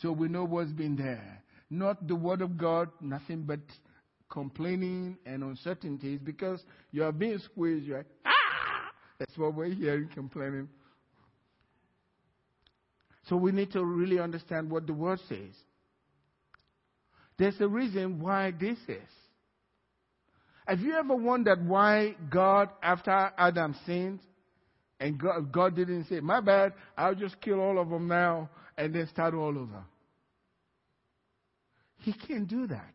So 0.00 0.12
we 0.12 0.28
know 0.28 0.44
what's 0.44 0.72
been 0.72 0.96
there. 0.96 1.42
Not 1.70 2.06
the 2.06 2.14
Word 2.14 2.42
of 2.42 2.56
God, 2.56 2.90
nothing 3.00 3.42
but 3.42 3.60
complaining 4.28 5.16
and 5.26 5.42
uncertainties 5.42 6.20
because 6.22 6.62
you 6.92 7.04
are 7.04 7.12
being 7.12 7.38
squeezed. 7.38 7.90
Ah! 8.24 8.90
That's 9.18 9.36
what 9.36 9.54
we're 9.54 9.74
hearing 9.74 10.08
complaining. 10.12 10.68
So 13.28 13.36
we 13.36 13.50
need 13.52 13.72
to 13.72 13.84
really 13.84 14.20
understand 14.20 14.70
what 14.70 14.86
the 14.86 14.92
Word 14.92 15.18
says. 15.28 15.54
There's 17.38 17.60
a 17.60 17.68
reason 17.68 18.20
why 18.20 18.52
this 18.58 18.78
is. 18.88 19.10
Have 20.66 20.80
you 20.80 20.94
ever 20.94 21.14
wondered 21.14 21.66
why 21.66 22.16
God, 22.30 22.70
after 22.82 23.32
Adam 23.38 23.74
sinned, 23.86 24.20
and 24.98 25.18
God, 25.18 25.52
God 25.52 25.76
didn't 25.76 26.06
say, 26.08 26.20
My 26.20 26.40
bad, 26.40 26.72
I'll 26.96 27.14
just 27.14 27.40
kill 27.40 27.60
all 27.60 27.78
of 27.78 27.90
them 27.90 28.08
now 28.08 28.48
and 28.76 28.94
then 28.94 29.06
start 29.08 29.34
all 29.34 29.56
over? 29.58 29.84
He 31.98 32.12
can't 32.12 32.48
do 32.48 32.66
that. 32.66 32.94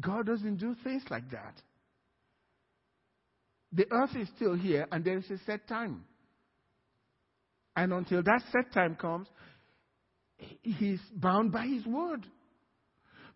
God 0.00 0.26
doesn't 0.26 0.56
do 0.56 0.74
things 0.84 1.02
like 1.10 1.30
that. 1.30 1.54
The 3.72 3.86
earth 3.90 4.16
is 4.16 4.28
still 4.36 4.54
here 4.54 4.86
and 4.90 5.04
there 5.04 5.18
is 5.18 5.30
a 5.30 5.38
set 5.44 5.66
time. 5.68 6.04
And 7.76 7.92
until 7.92 8.22
that 8.22 8.42
set 8.50 8.72
time 8.72 8.96
comes, 8.96 9.28
he's 10.62 11.00
bound 11.14 11.52
by 11.52 11.66
his 11.66 11.86
word. 11.86 12.26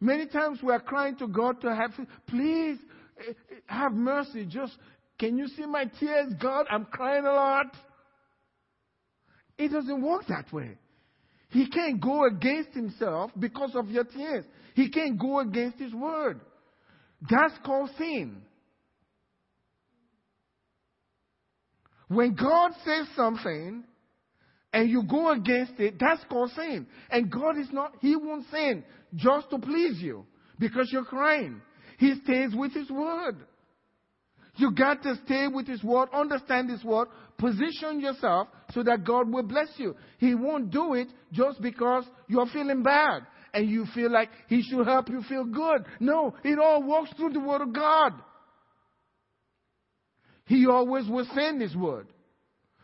Many 0.00 0.26
times 0.26 0.58
we 0.62 0.72
are 0.72 0.80
crying 0.80 1.16
to 1.16 1.28
God 1.28 1.60
to 1.60 1.74
have, 1.74 1.92
please 2.26 2.78
eh, 3.20 3.30
eh, 3.30 3.54
have 3.66 3.92
mercy. 3.92 4.44
Just, 4.46 4.76
can 5.22 5.38
you 5.38 5.46
see 5.46 5.66
my 5.66 5.84
tears? 6.00 6.32
God, 6.40 6.66
I'm 6.68 6.84
crying 6.84 7.24
a 7.24 7.32
lot. 7.32 7.66
It 9.56 9.70
doesn't 9.70 10.02
work 10.02 10.26
that 10.26 10.52
way. 10.52 10.76
He 11.50 11.68
can't 11.68 12.00
go 12.00 12.24
against 12.24 12.70
himself 12.70 13.30
because 13.38 13.70
of 13.76 13.88
your 13.88 14.02
tears. 14.02 14.44
He 14.74 14.90
can't 14.90 15.16
go 15.16 15.38
against 15.38 15.78
his 15.78 15.94
word. 15.94 16.40
That's 17.30 17.54
called 17.64 17.90
sin. 17.96 18.42
When 22.08 22.34
God 22.34 22.72
says 22.84 23.06
something 23.14 23.84
and 24.72 24.90
you 24.90 25.04
go 25.04 25.30
against 25.30 25.78
it, 25.78 26.00
that's 26.00 26.24
called 26.28 26.50
sin. 26.56 26.84
And 27.10 27.30
God 27.30 27.58
is 27.58 27.68
not, 27.70 27.92
He 28.00 28.16
won't 28.16 28.46
sin 28.50 28.82
just 29.14 29.50
to 29.50 29.58
please 29.60 30.02
you 30.02 30.26
because 30.58 30.88
you're 30.90 31.04
crying. 31.04 31.62
He 31.98 32.12
stays 32.24 32.56
with 32.56 32.74
His 32.74 32.90
word. 32.90 33.36
You 34.56 34.70
got 34.72 35.02
to 35.02 35.16
stay 35.24 35.48
with 35.48 35.66
His 35.66 35.82
word, 35.82 36.08
understand 36.12 36.70
His 36.70 36.84
word, 36.84 37.08
position 37.38 38.00
yourself 38.00 38.48
so 38.72 38.82
that 38.82 39.04
God 39.04 39.32
will 39.32 39.42
bless 39.42 39.68
you. 39.76 39.96
He 40.18 40.34
won't 40.34 40.70
do 40.70 40.94
it 40.94 41.08
just 41.32 41.60
because 41.62 42.04
you're 42.28 42.46
feeling 42.46 42.82
bad 42.82 43.22
and 43.54 43.68
you 43.68 43.86
feel 43.94 44.10
like 44.10 44.28
He 44.48 44.62
should 44.62 44.86
help 44.86 45.08
you 45.08 45.22
feel 45.22 45.44
good. 45.44 45.86
No, 46.00 46.34
it 46.44 46.58
all 46.58 46.82
works 46.82 47.10
through 47.16 47.32
the 47.32 47.40
word 47.40 47.62
of 47.62 47.72
God. 47.72 48.12
He 50.46 50.66
always 50.66 51.08
will 51.08 51.26
send 51.34 51.62
His 51.62 51.74
word. 51.74 52.08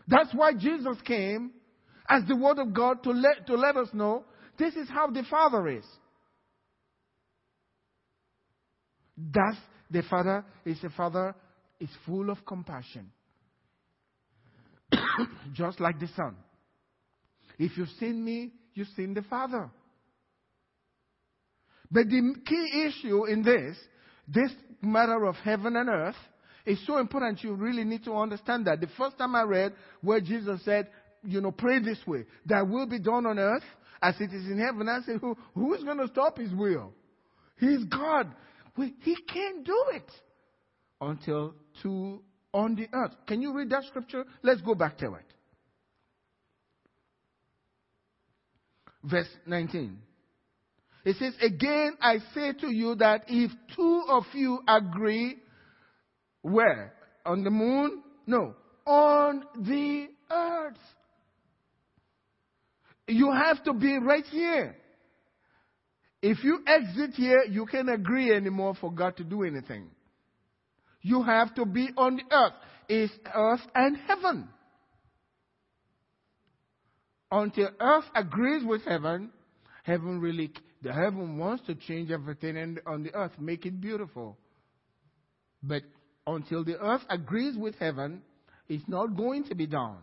That's 0.06 0.32
why 0.32 0.54
Jesus 0.54 0.96
came 1.04 1.50
as 2.08 2.22
the 2.26 2.36
word 2.36 2.58
of 2.58 2.72
God 2.72 3.02
to 3.02 3.10
let, 3.10 3.46
to 3.46 3.54
let 3.54 3.76
us 3.76 3.88
know 3.92 4.24
this 4.58 4.74
is 4.74 4.88
how 4.88 5.08
the 5.08 5.22
Father 5.30 5.68
is. 5.68 5.84
Thus, 9.18 9.56
the 9.90 10.02
Father 10.08 10.44
is 10.64 10.82
a 10.82 10.90
Father 10.90 11.34
is 11.80 11.88
full 12.06 12.30
of 12.30 12.44
compassion. 12.46 13.10
Just 15.52 15.80
like 15.80 15.98
the 16.00 16.08
Son. 16.16 16.36
If 17.58 17.76
you've 17.76 17.88
seen 18.00 18.24
me, 18.24 18.52
you've 18.74 18.88
seen 18.96 19.14
the 19.14 19.22
Father. 19.22 19.70
But 21.90 22.08
the 22.08 22.34
key 22.46 22.86
issue 22.88 23.24
in 23.24 23.42
this, 23.42 23.76
this 24.26 24.52
matter 24.82 25.24
of 25.24 25.36
heaven 25.36 25.76
and 25.76 25.88
earth, 25.88 26.16
is 26.66 26.78
so 26.86 26.98
important 26.98 27.42
you 27.42 27.54
really 27.54 27.84
need 27.84 28.04
to 28.04 28.14
understand 28.14 28.66
that. 28.66 28.80
The 28.80 28.88
first 28.98 29.16
time 29.16 29.34
I 29.34 29.42
read 29.42 29.72
where 30.02 30.20
Jesus 30.20 30.62
said, 30.64 30.88
you 31.24 31.40
know, 31.40 31.50
pray 31.50 31.80
this 31.80 31.98
way, 32.06 32.26
that 32.46 32.68
will 32.68 32.86
be 32.86 32.98
done 32.98 33.26
on 33.26 33.38
earth 33.38 33.64
as 34.00 34.14
it 34.20 34.32
is 34.32 34.46
in 34.46 34.58
heaven, 34.58 34.88
I 34.88 35.00
said, 35.04 35.18
who, 35.20 35.36
who 35.54 35.74
is 35.74 35.82
going 35.82 35.98
to 35.98 36.08
stop 36.08 36.38
his 36.38 36.52
will? 36.52 36.92
He's 37.58 37.84
God. 37.84 38.32
He 38.76 39.16
can't 39.32 39.64
do 39.66 39.84
it 39.94 40.10
until 41.00 41.54
to 41.82 42.20
on 42.52 42.74
the 42.74 42.88
earth. 42.92 43.12
Can 43.26 43.42
you 43.42 43.52
read 43.52 43.70
that 43.70 43.84
scripture? 43.84 44.24
Let's 44.42 44.60
go 44.60 44.74
back 44.74 44.98
to 44.98 45.14
it. 45.14 45.24
Verse 49.02 49.28
19. 49.46 49.98
It 51.04 51.16
says, 51.16 51.34
Again 51.40 51.96
I 52.00 52.18
say 52.34 52.52
to 52.60 52.72
you 52.72 52.94
that 52.96 53.24
if 53.28 53.50
two 53.74 54.02
of 54.08 54.24
you 54.34 54.60
agree, 54.66 55.36
where? 56.42 56.94
On 57.24 57.44
the 57.44 57.50
moon? 57.50 58.02
No. 58.26 58.54
On 58.86 59.42
the 59.56 60.08
earth. 60.30 60.76
You 63.06 63.32
have 63.32 63.62
to 63.64 63.72
be 63.72 63.98
right 63.98 64.24
here. 64.26 64.76
If 66.20 66.42
you 66.42 66.60
exit 66.66 67.14
here, 67.14 67.44
you 67.48 67.64
can't 67.66 67.88
agree 67.88 68.34
anymore 68.34 68.74
for 68.80 68.92
God 68.92 69.16
to 69.18 69.24
do 69.24 69.44
anything. 69.44 69.88
You 71.02 71.22
have 71.22 71.54
to 71.54 71.64
be 71.64 71.88
on 71.96 72.16
the 72.16 72.22
earth. 72.34 72.52
It's 72.88 73.12
earth 73.34 73.60
and 73.74 73.96
heaven. 74.06 74.48
Until 77.30 77.68
earth 77.78 78.06
agrees 78.14 78.64
with 78.64 78.82
heaven, 78.84 79.30
heaven 79.82 80.20
really, 80.20 80.50
the 80.82 80.92
heaven 80.92 81.36
wants 81.36 81.66
to 81.66 81.74
change 81.74 82.10
everything 82.10 82.78
on 82.86 83.02
the 83.02 83.14
earth, 83.14 83.32
make 83.38 83.66
it 83.66 83.80
beautiful. 83.80 84.38
But 85.62 85.82
until 86.26 86.64
the 86.64 86.78
earth 86.78 87.02
agrees 87.10 87.56
with 87.56 87.74
heaven, 87.76 88.22
it's 88.68 88.88
not 88.88 89.16
going 89.16 89.44
to 89.44 89.54
be 89.54 89.66
done. 89.66 89.98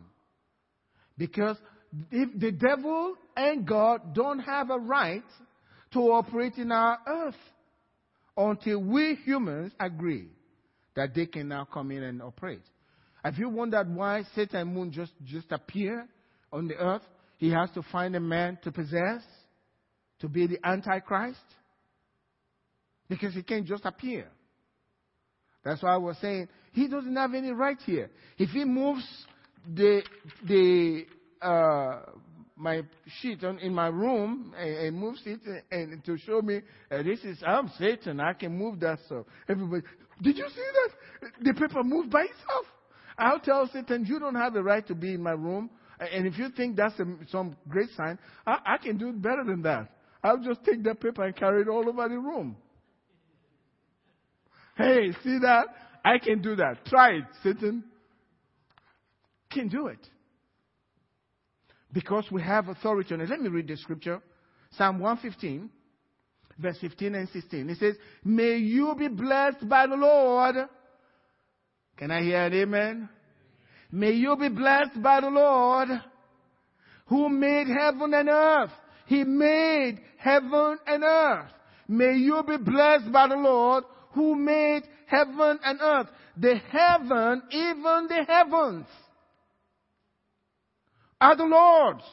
Because 1.17 1.57
if 2.11 2.39
the 2.39 2.51
devil 2.51 3.15
and 3.35 3.65
God 3.65 4.13
don't 4.13 4.39
have 4.39 4.69
a 4.69 4.77
right 4.77 5.23
to 5.93 5.99
operate 5.99 6.57
in 6.57 6.71
our 6.71 6.99
earth 7.07 7.35
until 8.37 8.79
we 8.79 9.15
humans 9.23 9.71
agree 9.79 10.27
that 10.95 11.13
they 11.13 11.25
can 11.25 11.47
now 11.47 11.65
come 11.65 11.91
in 11.91 12.03
and 12.03 12.21
operate. 12.21 12.61
Have 13.23 13.37
you 13.37 13.49
wondered 13.49 13.93
why 13.93 14.23
Satan 14.35 14.75
won't 14.75 14.93
just, 14.93 15.11
just 15.23 15.51
appear 15.51 16.07
on 16.51 16.67
the 16.67 16.75
earth? 16.75 17.01
He 17.37 17.49
has 17.51 17.69
to 17.71 17.81
find 17.91 18.15
a 18.15 18.19
man 18.19 18.57
to 18.63 18.71
possess, 18.71 19.21
to 20.19 20.29
be 20.29 20.47
the 20.47 20.59
Antichrist. 20.65 21.39
Because 23.09 23.33
he 23.33 23.43
can't 23.43 23.65
just 23.65 23.85
appear. 23.85 24.27
That's 25.63 25.81
why 25.81 25.93
I 25.93 25.97
was 25.97 26.17
saying 26.21 26.47
he 26.71 26.87
doesn't 26.87 27.15
have 27.15 27.33
any 27.33 27.51
right 27.51 27.77
here. 27.85 28.09
If 28.37 28.49
he 28.49 28.63
moves 28.63 29.05
the 29.71 30.03
the 30.47 31.05
uh, 31.41 32.01
my 32.55 32.81
sheet 33.21 33.43
on, 33.43 33.59
in 33.59 33.73
my 33.73 33.87
room 33.87 34.53
and, 34.57 34.75
and 34.75 34.97
moves 34.97 35.21
it 35.25 35.39
and, 35.71 36.03
to 36.05 36.17
show 36.17 36.41
me 36.41 36.61
uh, 36.89 37.03
this 37.03 37.19
is 37.23 37.37
I'm 37.45 37.69
Satan. 37.77 38.19
I 38.19 38.33
can 38.33 38.57
move 38.57 38.79
that 38.79 38.99
stuff. 39.05 39.25
Everybody, 39.49 39.83
did 40.21 40.37
you 40.37 40.47
see 40.49 40.63
that? 41.21 41.31
The 41.43 41.53
paper 41.53 41.83
moved 41.83 42.11
by 42.11 42.21
itself. 42.21 42.65
I'll 43.17 43.39
tell 43.39 43.69
Satan, 43.71 44.05
you 44.05 44.19
don't 44.19 44.35
have 44.35 44.53
the 44.53 44.63
right 44.63 44.85
to 44.87 44.95
be 44.95 45.13
in 45.13 45.23
my 45.23 45.31
room. 45.31 45.69
And 45.99 46.27
if 46.27 46.37
you 46.37 46.49
think 46.49 46.75
that's 46.75 46.97
a, 46.99 47.05
some 47.31 47.55
great 47.69 47.89
sign, 47.95 48.19
I, 48.45 48.59
I 48.65 48.77
can 48.77 48.97
do 48.97 49.09
it 49.09 49.21
better 49.21 49.43
than 49.45 49.61
that. 49.63 49.89
I'll 50.23 50.41
just 50.41 50.63
take 50.65 50.83
that 50.83 50.99
paper 50.99 51.23
and 51.23 51.35
carry 51.35 51.61
it 51.61 51.67
all 51.67 51.87
over 51.87 52.09
the 52.09 52.17
room. 52.17 52.57
Hey, 54.75 55.11
see 55.23 55.39
that? 55.41 55.67
I 56.03 56.17
can 56.19 56.41
do 56.41 56.55
that. 56.57 56.85
Try 56.85 57.11
it, 57.11 57.23
Satan. 57.43 57.83
Can 59.51 59.69
do 59.69 59.87
it. 59.87 59.99
Because 61.95 62.25
we 62.29 62.41
have 62.41 62.67
authority 62.67 63.13
on 63.13 63.21
it. 63.21 63.29
Let 63.29 63.39
me 63.39 63.47
read 63.47 63.69
the 63.69 63.77
scripture. 63.77 64.21
Psalm 64.71 64.99
115, 64.99 65.69
verse 66.59 66.77
15 66.81 67.15
and 67.15 67.29
16. 67.29 67.69
It 67.69 67.77
says, 67.77 67.95
May 68.25 68.57
you 68.57 68.93
be 68.99 69.07
blessed 69.07 69.67
by 69.69 69.87
the 69.87 69.95
Lord. 69.95 70.55
Can 71.95 72.11
I 72.11 72.21
hear 72.21 72.41
an 72.41 72.53
amen? 72.53 73.09
May 73.93 74.11
you 74.11 74.35
be 74.35 74.49
blessed 74.49 75.01
by 75.01 75.21
the 75.21 75.29
Lord 75.29 75.87
who 77.05 77.29
made 77.29 77.67
heaven 77.67 78.13
and 78.13 78.27
earth. 78.27 78.71
He 79.05 79.23
made 79.23 80.01
heaven 80.17 80.77
and 80.85 81.01
earth. 81.01 81.51
May 81.87 82.17
you 82.17 82.43
be 82.45 82.57
blessed 82.57 83.09
by 83.09 83.27
the 83.29 83.37
Lord 83.37 83.85
who 84.11 84.35
made 84.35 84.83
heaven 85.07 85.59
and 85.63 85.79
earth. 85.81 86.07
The 86.35 86.55
heaven, 86.69 87.43
even 87.51 88.07
the 88.09 88.25
heavens, 88.27 88.87
are 91.25 91.35
the 91.35 91.45
Lord's. 91.45 92.03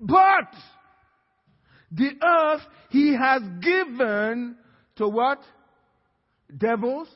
But 0.00 0.50
the 1.92 2.10
earth 2.22 2.62
he 2.90 3.14
has 3.14 3.42
given 3.60 4.56
to 4.96 5.08
what? 5.08 5.40
Devils? 6.56 7.08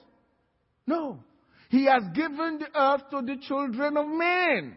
No. 0.86 1.18
He 1.70 1.86
has 1.86 2.04
given 2.14 2.60
the 2.60 2.80
earth 2.80 3.02
to 3.10 3.22
the 3.22 3.36
children 3.42 3.96
of 3.96 4.06
men. 4.06 4.76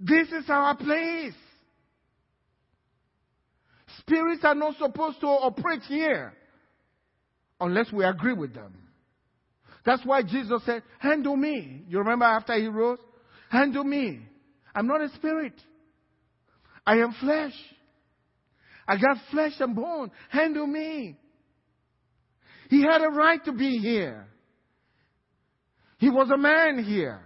This 0.00 0.28
is 0.28 0.48
our 0.48 0.76
place. 0.76 1.34
Spirits 3.98 4.44
are 4.44 4.54
not 4.54 4.76
supposed 4.78 5.20
to 5.20 5.26
operate 5.26 5.82
here 5.82 6.32
unless 7.60 7.92
we 7.92 8.04
agree 8.04 8.32
with 8.32 8.54
them. 8.54 8.89
That's 9.84 10.04
why 10.04 10.22
Jesus 10.22 10.62
said, 10.64 10.82
Handle 10.98 11.36
me. 11.36 11.84
You 11.88 11.98
remember 11.98 12.24
after 12.24 12.54
he 12.54 12.66
rose? 12.66 12.98
Handle 13.50 13.84
me. 13.84 14.20
I'm 14.74 14.86
not 14.86 15.00
a 15.00 15.08
spirit. 15.16 15.54
I 16.86 16.98
am 16.98 17.14
flesh. 17.20 17.54
I 18.86 18.96
got 18.96 19.16
flesh 19.30 19.52
and 19.60 19.74
bone. 19.74 20.10
Handle 20.30 20.66
me. 20.66 21.16
He 22.68 22.82
had 22.82 23.02
a 23.02 23.08
right 23.08 23.44
to 23.44 23.52
be 23.52 23.78
here. 23.78 24.26
He 25.98 26.08
was 26.08 26.30
a 26.30 26.38
man 26.38 26.82
here. 26.82 27.20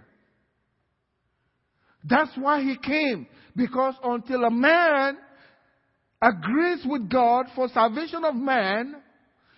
That's 2.03 2.31
why 2.35 2.61
he 2.61 2.77
came. 2.77 3.27
Because 3.55 3.95
until 4.03 4.43
a 4.43 4.51
man 4.51 5.17
agrees 6.21 6.85
with 6.85 7.09
God 7.09 7.45
for 7.55 7.67
salvation 7.69 8.23
of 8.25 8.35
man, 8.35 8.95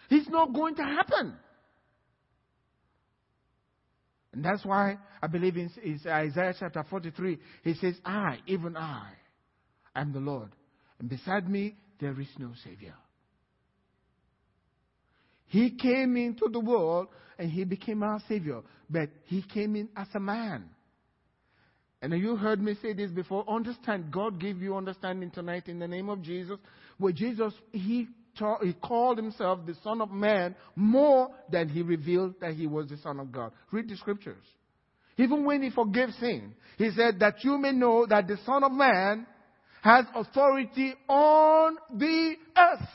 it's 0.09 0.29
not 0.29 0.53
going 0.53 0.75
to 0.75 0.83
happen. 0.83 1.35
And 4.37 4.45
that's 4.45 4.63
why 4.63 4.99
I 5.19 5.25
believe 5.25 5.57
in, 5.57 5.71
Isaiah 6.05 6.53
chapter 6.59 6.85
43, 6.87 7.39
he 7.63 7.73
says, 7.73 7.95
I, 8.05 8.37
even 8.45 8.77
I, 8.77 9.13
am 9.95 10.13
the 10.13 10.19
Lord. 10.19 10.51
And 10.99 11.09
beside 11.09 11.49
me, 11.49 11.75
there 11.99 12.21
is 12.21 12.27
no 12.37 12.51
Savior. 12.63 12.93
He 15.47 15.71
came 15.71 16.15
into 16.17 16.49
the 16.51 16.59
world 16.59 17.07
and 17.39 17.49
he 17.49 17.63
became 17.63 18.03
our 18.03 18.21
Savior, 18.29 18.61
but 18.87 19.09
he 19.23 19.41
came 19.41 19.75
in 19.75 19.89
as 19.97 20.05
a 20.13 20.19
man. 20.19 20.69
And 22.03 22.13
you 22.13 22.35
heard 22.35 22.61
me 22.61 22.75
say 22.79 22.93
this 22.93 23.09
before. 23.09 23.43
Understand, 23.49 24.11
God 24.11 24.39
gave 24.39 24.61
you 24.61 24.77
understanding 24.77 25.31
tonight 25.31 25.67
in 25.67 25.79
the 25.79 25.87
name 25.87 26.09
of 26.09 26.21
Jesus. 26.21 26.59
Where 26.99 27.11
Jesus, 27.11 27.53
he, 27.71 28.07
he 28.61 28.73
called 28.73 29.17
himself 29.17 29.59
the 29.65 29.75
Son 29.83 30.01
of 30.01 30.11
Man 30.11 30.55
more 30.75 31.29
than 31.51 31.69
he 31.69 31.81
revealed 31.81 32.35
that 32.41 32.53
he 32.53 32.67
was 32.67 32.89
the 32.89 32.97
Son 32.97 33.19
of 33.19 33.31
God. 33.31 33.51
Read 33.71 33.89
the 33.89 33.97
scriptures. 33.97 34.43
Even 35.17 35.45
when 35.45 35.63
he 35.63 35.69
forgave 35.69 36.09
sin, 36.19 36.53
he 36.77 36.91
said 36.91 37.19
that 37.19 37.43
you 37.43 37.57
may 37.57 37.71
know 37.71 38.05
that 38.05 38.27
the 38.27 38.37
Son 38.45 38.63
of 38.63 38.71
Man 38.71 39.25
has 39.81 40.05
authority 40.13 40.93
on 41.07 41.77
the 41.93 42.35
earth. 42.57 42.89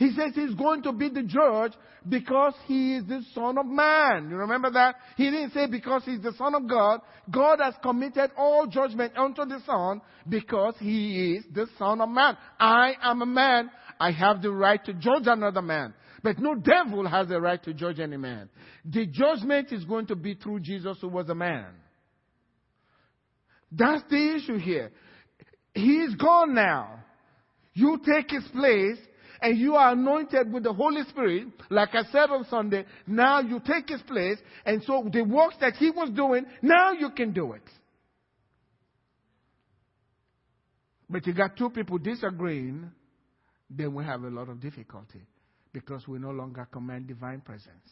He 0.00 0.12
says 0.12 0.32
he's 0.34 0.54
going 0.54 0.82
to 0.84 0.92
be 0.92 1.10
the 1.10 1.22
judge 1.22 1.72
because 2.08 2.54
he 2.64 2.96
is 2.96 3.04
the 3.04 3.22
Son 3.34 3.58
of 3.58 3.66
Man. 3.66 4.30
You 4.30 4.36
remember 4.36 4.70
that? 4.70 4.94
He 5.18 5.24
didn't 5.24 5.52
say 5.52 5.66
because 5.66 6.02
he's 6.06 6.22
the 6.22 6.32
Son 6.38 6.54
of 6.54 6.66
God. 6.66 7.00
God 7.30 7.58
has 7.62 7.74
committed 7.82 8.30
all 8.34 8.66
judgment 8.66 9.12
unto 9.14 9.44
the 9.44 9.60
Son 9.66 10.00
because 10.26 10.72
he 10.78 11.34
is 11.34 11.44
the 11.52 11.66
Son 11.78 12.00
of 12.00 12.08
Man. 12.08 12.38
I 12.58 12.94
am 13.02 13.20
a 13.20 13.26
man. 13.26 13.70
I 14.00 14.12
have 14.12 14.40
the 14.40 14.50
right 14.50 14.82
to 14.86 14.94
judge 14.94 15.26
another 15.26 15.60
man. 15.60 15.92
But 16.22 16.38
no 16.38 16.54
devil 16.54 17.06
has 17.06 17.28
the 17.28 17.38
right 17.38 17.62
to 17.64 17.74
judge 17.74 18.00
any 18.00 18.16
man. 18.16 18.48
The 18.86 19.04
judgment 19.04 19.70
is 19.70 19.84
going 19.84 20.06
to 20.06 20.16
be 20.16 20.32
through 20.32 20.60
Jesus 20.60 20.96
who 21.02 21.08
was 21.08 21.28
a 21.28 21.34
man. 21.34 21.66
That's 23.70 24.02
the 24.08 24.36
issue 24.36 24.56
here. 24.56 24.92
He 25.74 25.98
is 25.98 26.14
gone 26.14 26.54
now. 26.54 27.04
You 27.74 28.00
take 28.02 28.30
his 28.30 28.44
place 28.48 28.96
and 29.40 29.58
you 29.58 29.74
are 29.74 29.92
anointed 29.92 30.52
with 30.52 30.64
the 30.64 30.72
Holy 30.72 31.02
Spirit, 31.04 31.48
like 31.70 31.90
I 31.94 32.02
said 32.12 32.30
on 32.30 32.44
Sunday, 32.50 32.84
now 33.06 33.40
you 33.40 33.60
take 33.60 33.88
his 33.88 34.02
place, 34.02 34.38
and 34.64 34.82
so 34.84 35.08
the 35.10 35.22
works 35.22 35.56
that 35.60 35.74
he 35.74 35.90
was 35.90 36.10
doing, 36.10 36.44
now 36.62 36.92
you 36.92 37.10
can 37.10 37.32
do 37.32 37.52
it. 37.52 37.62
But 41.08 41.26
you 41.26 41.32
got 41.32 41.56
two 41.56 41.70
people 41.70 41.98
disagreeing, 41.98 42.90
then 43.68 43.94
we 43.94 44.04
have 44.04 44.22
a 44.22 44.28
lot 44.28 44.48
of 44.48 44.60
difficulty 44.60 45.22
because 45.72 46.06
we 46.06 46.18
no 46.18 46.30
longer 46.30 46.68
command 46.70 47.08
divine 47.08 47.40
presence. 47.40 47.90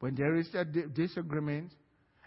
When 0.00 0.14
there 0.14 0.36
is 0.36 0.48
a 0.54 0.64
disagreement 0.64 1.72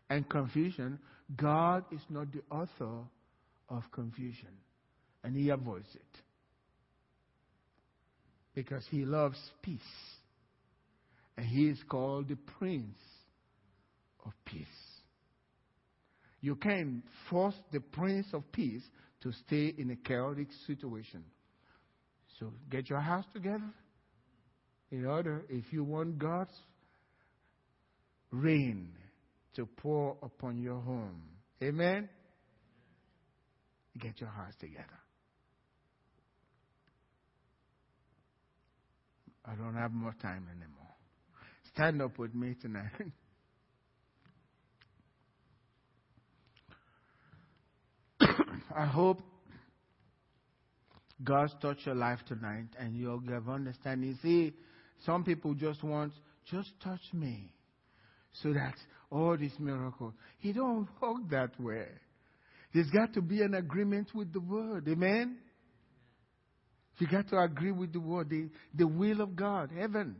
and 0.09 0.30
confusion, 0.30 0.99
God 1.36 1.86
is 1.91 2.01
not 2.09 2.28
the 2.32 2.41
author 2.53 3.05
of 3.70 3.84
confusion, 3.91 4.49
and 5.24 5.36
He 5.36 5.49
avoids 5.49 5.88
it 5.95 6.22
because 8.53 8.85
he 8.89 9.05
loves 9.05 9.37
peace. 9.61 9.79
And 11.37 11.45
he 11.45 11.67
is 11.69 11.79
called 11.89 12.27
the 12.27 12.37
Prince 12.59 12.97
of 14.25 14.33
Peace. 14.45 14.67
You 16.41 16.55
can't 16.55 17.03
force 17.29 17.55
the 17.71 17.79
Prince 17.79 18.27
of 18.33 18.51
Peace 18.51 18.83
to 19.21 19.31
stay 19.31 19.73
in 19.77 19.91
a 19.91 19.95
chaotic 19.95 20.47
situation. 20.67 21.23
So 22.39 22.51
get 22.69 22.89
your 22.89 22.99
house 22.99 23.25
together 23.33 23.71
in 24.91 25.05
order, 25.05 25.43
if 25.49 25.71
you 25.71 25.83
want 25.83 26.17
God's 26.17 26.51
rain 28.31 28.89
to 29.55 29.65
pour 29.65 30.17
upon 30.23 30.61
your 30.61 30.79
home. 30.79 31.21
Amen? 31.61 32.09
Get 33.99 34.19
your 34.19 34.29
house 34.29 34.53
together. 34.59 35.00
I 39.51 39.55
don't 39.55 39.75
have 39.75 39.91
more 39.91 40.15
time 40.21 40.47
anymore. 40.49 40.95
Stand 41.73 42.01
up 42.01 42.17
with 42.17 42.33
me 42.33 42.55
tonight. 42.61 42.91
I 48.75 48.85
hope 48.85 49.21
God's 51.23 51.53
touched 51.61 51.85
your 51.85 51.95
life 51.95 52.19
tonight 52.27 52.67
and 52.79 52.95
you'll 52.95 53.19
give 53.19 53.49
understanding. 53.49 54.17
See, 54.21 54.53
some 55.05 55.25
people 55.25 55.53
just 55.53 55.83
want, 55.83 56.13
just 56.49 56.69
touch 56.81 57.01
me 57.13 57.51
so 58.41 58.53
that 58.53 58.75
all 59.11 59.35
these 59.37 59.59
miracles. 59.59 60.13
He 60.39 60.53
don't 60.53 60.87
work 61.01 61.29
that 61.31 61.59
way. 61.59 61.87
There's 62.73 62.89
got 62.89 63.13
to 63.15 63.21
be 63.21 63.41
an 63.41 63.55
agreement 63.55 64.15
with 64.15 64.31
the 64.31 64.39
word. 64.39 64.87
Amen? 64.87 65.39
You 66.97 67.07
got 67.07 67.29
to 67.29 67.39
agree 67.39 67.71
with 67.71 67.93
the 67.93 67.99
word, 67.99 68.29
the, 68.29 68.49
the 68.75 68.87
will 68.87 69.21
of 69.21 69.35
God, 69.35 69.71
heaven. 69.75 70.17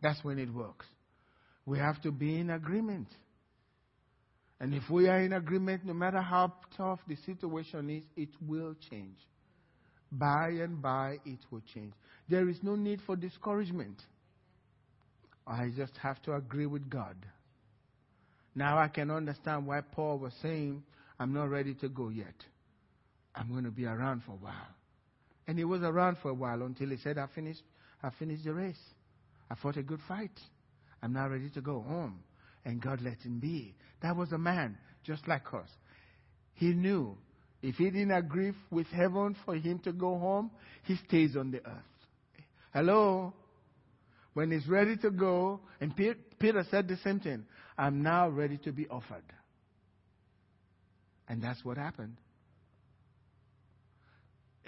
That's 0.00 0.22
when 0.22 0.38
it 0.38 0.52
works. 0.52 0.86
We 1.66 1.78
have 1.78 2.00
to 2.02 2.12
be 2.12 2.38
in 2.38 2.50
agreement. 2.50 3.08
And 4.60 4.74
if 4.74 4.88
we 4.90 5.08
are 5.08 5.20
in 5.20 5.32
agreement, 5.32 5.84
no 5.84 5.92
matter 5.92 6.20
how 6.20 6.52
tough 6.76 7.00
the 7.06 7.16
situation 7.26 7.90
is, 7.90 8.02
it 8.16 8.30
will 8.46 8.74
change. 8.90 9.16
By 10.10 10.48
and 10.60 10.80
by, 10.80 11.18
it 11.24 11.40
will 11.50 11.62
change. 11.74 11.92
There 12.28 12.48
is 12.48 12.58
no 12.62 12.74
need 12.74 13.00
for 13.06 13.16
discouragement. 13.16 14.00
I 15.46 15.70
just 15.76 15.96
have 15.98 16.20
to 16.22 16.34
agree 16.34 16.66
with 16.66 16.88
God. 16.88 17.16
Now 18.54 18.78
I 18.78 18.88
can 18.88 19.10
understand 19.10 19.66
why 19.66 19.80
Paul 19.80 20.18
was 20.18 20.32
saying, 20.42 20.82
I'm 21.18 21.32
not 21.32 21.50
ready 21.50 21.74
to 21.74 21.88
go 21.88 22.08
yet. 22.08 22.34
I'm 23.38 23.52
going 23.52 23.64
to 23.64 23.70
be 23.70 23.86
around 23.86 24.22
for 24.24 24.32
a 24.32 24.36
while. 24.36 24.74
And 25.46 25.56
he 25.56 25.64
was 25.64 25.82
around 25.82 26.18
for 26.20 26.30
a 26.30 26.34
while 26.34 26.62
until 26.62 26.88
he 26.88 26.96
said, 26.96 27.18
I 27.18 27.26
finished, 27.34 27.62
I 28.02 28.10
finished 28.18 28.44
the 28.44 28.52
race. 28.52 28.80
I 29.50 29.54
fought 29.54 29.76
a 29.76 29.82
good 29.82 30.00
fight. 30.08 30.38
I'm 31.02 31.12
now 31.12 31.28
ready 31.28 31.48
to 31.50 31.60
go 31.60 31.80
home. 31.80 32.20
And 32.64 32.82
God 32.82 33.00
let 33.00 33.18
him 33.22 33.38
be. 33.38 33.74
That 34.02 34.16
was 34.16 34.32
a 34.32 34.38
man 34.38 34.76
just 35.04 35.26
like 35.28 35.54
us. 35.54 35.68
He 36.54 36.74
knew 36.74 37.16
if 37.62 37.76
he 37.76 37.84
didn't 37.84 38.10
agree 38.10 38.52
with 38.70 38.88
heaven 38.88 39.36
for 39.44 39.54
him 39.54 39.78
to 39.80 39.92
go 39.92 40.18
home, 40.18 40.50
he 40.84 40.96
stays 41.06 41.36
on 41.36 41.50
the 41.50 41.58
earth. 41.58 42.44
Hello? 42.74 43.32
When 44.34 44.50
he's 44.50 44.66
ready 44.68 44.96
to 44.98 45.10
go, 45.10 45.60
and 45.80 45.94
Peter 45.96 46.64
said 46.70 46.88
the 46.88 46.98
same 47.02 47.20
thing 47.20 47.44
I'm 47.76 48.02
now 48.02 48.28
ready 48.28 48.58
to 48.58 48.72
be 48.72 48.86
offered. 48.88 49.22
And 51.28 51.42
that's 51.42 51.64
what 51.64 51.76
happened. 51.76 52.16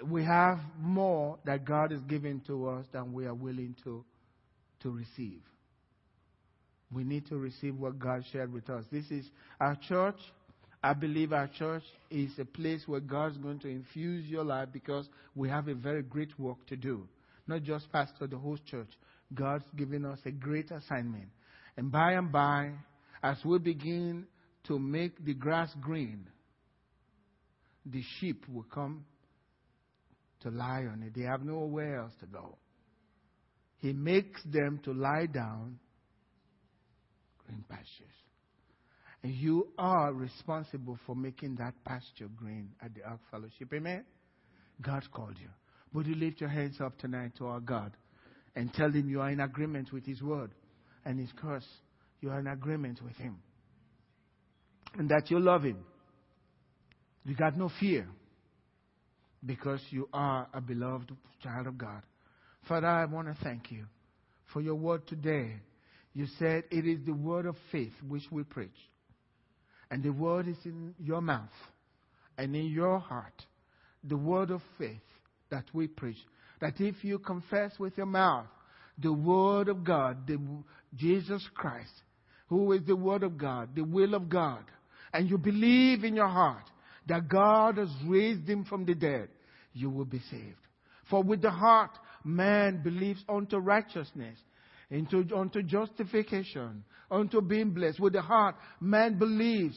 We 0.09 0.25
have 0.25 0.59
more 0.79 1.39
that 1.45 1.65
God 1.65 1.93
is 1.93 2.01
giving 2.03 2.41
to 2.47 2.69
us 2.69 2.87
than 2.93 3.13
we 3.13 3.27
are 3.27 3.35
willing 3.35 3.77
to, 3.85 4.05
to 4.83 4.91
receive. 4.91 5.41
We 6.93 7.05
need 7.05 7.27
to 7.29 7.37
receive 7.37 7.77
what 7.77 7.99
God 7.99 8.25
shared 8.33 8.53
with 8.53 8.69
us. 8.69 8.85
This 8.91 9.11
is 9.11 9.27
our 9.61 9.77
church. 9.89 10.17
I 10.83 10.95
believe 10.95 11.33
our 11.33 11.47
church 11.47 11.83
is 12.11 12.31
a 12.39 12.45
place 12.45 12.83
where 12.87 13.01
God's 13.01 13.37
going 13.37 13.59
to 13.61 13.69
infuse 13.69 14.27
your 14.27 14.45
life 14.45 14.69
because 14.73 15.09
we 15.35 15.49
have 15.49 15.69
a 15.69 15.75
very 15.75 16.03
great 16.03 16.37
work 16.39 16.67
to 16.69 16.77
do. 16.77 17.07
Not 17.47 17.63
just 17.63 17.93
pastor 17.93 18.27
the 18.27 18.39
whole 18.39 18.59
church. 18.71 18.89
God's 19.35 19.65
given 19.77 20.05
us 20.05 20.19
a 20.25 20.31
great 20.31 20.71
assignment. 20.71 21.29
And 21.77 21.93
by 21.93 22.13
and 22.13 22.33
by, 22.33 22.73
as 23.23 23.37
we 23.45 23.59
begin 23.59 24.27
to 24.65 24.79
make 24.79 25.25
the 25.25 25.35
grass 25.35 25.71
green, 25.81 26.27
the 27.87 28.03
sheep 28.19 28.45
will 28.49 28.65
come 28.65 29.05
to 30.43 30.51
lie 30.51 30.87
on 30.91 31.03
it. 31.03 31.15
They 31.15 31.23
have 31.25 31.45
nowhere 31.45 32.01
else 32.01 32.13
to 32.21 32.27
go. 32.27 32.57
He 33.79 33.93
makes 33.93 34.43
them 34.45 34.81
to 34.85 34.93
lie 34.93 35.27
down 35.27 35.79
green 37.47 37.65
pastures. 37.69 38.07
And 39.23 39.35
you 39.35 39.69
are 39.79 40.13
responsible 40.13 40.99
for 41.07 41.15
making 41.15 41.57
that 41.57 41.75
pasture 41.85 42.29
green 42.37 42.71
at 42.83 42.95
the 42.95 43.03
Ark 43.03 43.21
Fellowship. 43.31 43.73
Amen? 43.75 44.05
God 44.81 45.03
called 45.13 45.37
you. 45.41 45.49
Would 45.93 46.07
you 46.07 46.15
lift 46.15 46.41
your 46.41 46.49
hands 46.49 46.81
up 46.81 46.99
tonight 46.99 47.33
to 47.39 47.47
our 47.47 47.61
God 47.61 47.93
and 48.57 48.73
tell 48.73 48.91
him 48.91 49.09
you 49.11 49.21
are 49.21 49.31
in 49.31 49.41
agreement 49.41 49.93
with 49.93 50.07
his 50.07 50.23
word 50.23 50.53
and 51.05 51.19
his 51.19 51.31
curse? 51.37 51.67
You 52.21 52.31
are 52.31 52.39
in 52.39 52.47
agreement 52.47 53.03
with 53.03 53.17
him. 53.17 53.39
And 54.97 55.09
that 55.11 55.31
you 55.31 55.39
love 55.39 55.65
him. 55.65 55.79
You 57.25 57.35
got 57.35 57.57
no 57.57 57.71
fear 57.81 58.09
because 59.45 59.81
you 59.91 60.09
are 60.13 60.49
a 60.53 60.61
beloved 60.61 61.13
child 61.43 61.67
of 61.67 61.79
God. 61.79 62.03
Father, 62.69 62.87
I 62.87 63.05
want 63.07 63.29
to 63.29 63.37
thank 63.43 63.71
you 63.71 63.85
for 64.53 64.61
your 64.61 64.75
word 64.75 65.07
today. 65.07 65.55
You 66.13 66.27
said 66.39 66.65
it 66.71 66.87
is 66.87 66.99
the 67.07 67.15
word 67.15 67.47
of 67.47 67.57
faith 67.73 67.93
which 68.07 68.25
we 68.31 68.43
preach. 68.43 68.71
And 69.91 70.03
the 70.03 70.13
word 70.13 70.49
is 70.49 70.57
in 70.65 70.95
your 70.99 71.21
mouth 71.21 71.49
and 72.37 72.55
in 72.55 72.67
your 72.67 72.99
heart. 72.99 73.45
The 74.05 74.17
word 74.17 74.51
of 74.51 74.63
faith 74.79 75.01
that 75.51 75.65
we 75.73 75.89
preach. 75.89 76.19
That 76.61 76.75
if 76.79 77.03
you 77.03 77.19
confess 77.19 77.73
with 77.79 77.97
your 77.97 78.07
mouth 78.07 78.47
the 78.99 79.13
word 79.13 79.69
of 79.69 79.83
God, 79.83 80.27
the, 80.27 80.39
Jesus 80.95 81.43
Christ, 81.55 81.93
who 82.49 82.73
is 82.73 82.83
the 82.87 82.97
word 82.97 83.23
of 83.23 83.39
God, 83.39 83.71
the 83.75 83.83
will 83.83 84.15
of 84.15 84.29
God, 84.29 84.65
and 85.13 85.29
you 85.29 85.39
believe 85.39 86.05
in 86.05 86.15
your 86.15 86.29
heart 86.29 86.65
that 87.07 87.29
God 87.29 87.79
has 87.79 87.91
raised 88.07 88.49
him 88.49 88.65
from 88.65 88.85
the 88.85 88.95
dead, 88.95 89.29
you 89.73 89.91
will 89.91 90.05
be 90.05 90.21
saved. 90.31 90.57
For 91.09 91.23
with 91.23 91.43
the 91.43 91.51
heart 91.51 91.91
man 92.25 92.83
believes 92.83 93.23
unto 93.29 93.57
righteousness, 93.59 94.39
into, 94.91 95.25
unto 95.35 95.63
justification, 95.63 96.85
unto 97.11 97.41
being 97.41 97.71
blessed. 97.71 98.01
With 98.01 98.13
the 98.13 98.23
heart, 98.23 98.57
man 98.81 99.19
believes 99.19 99.77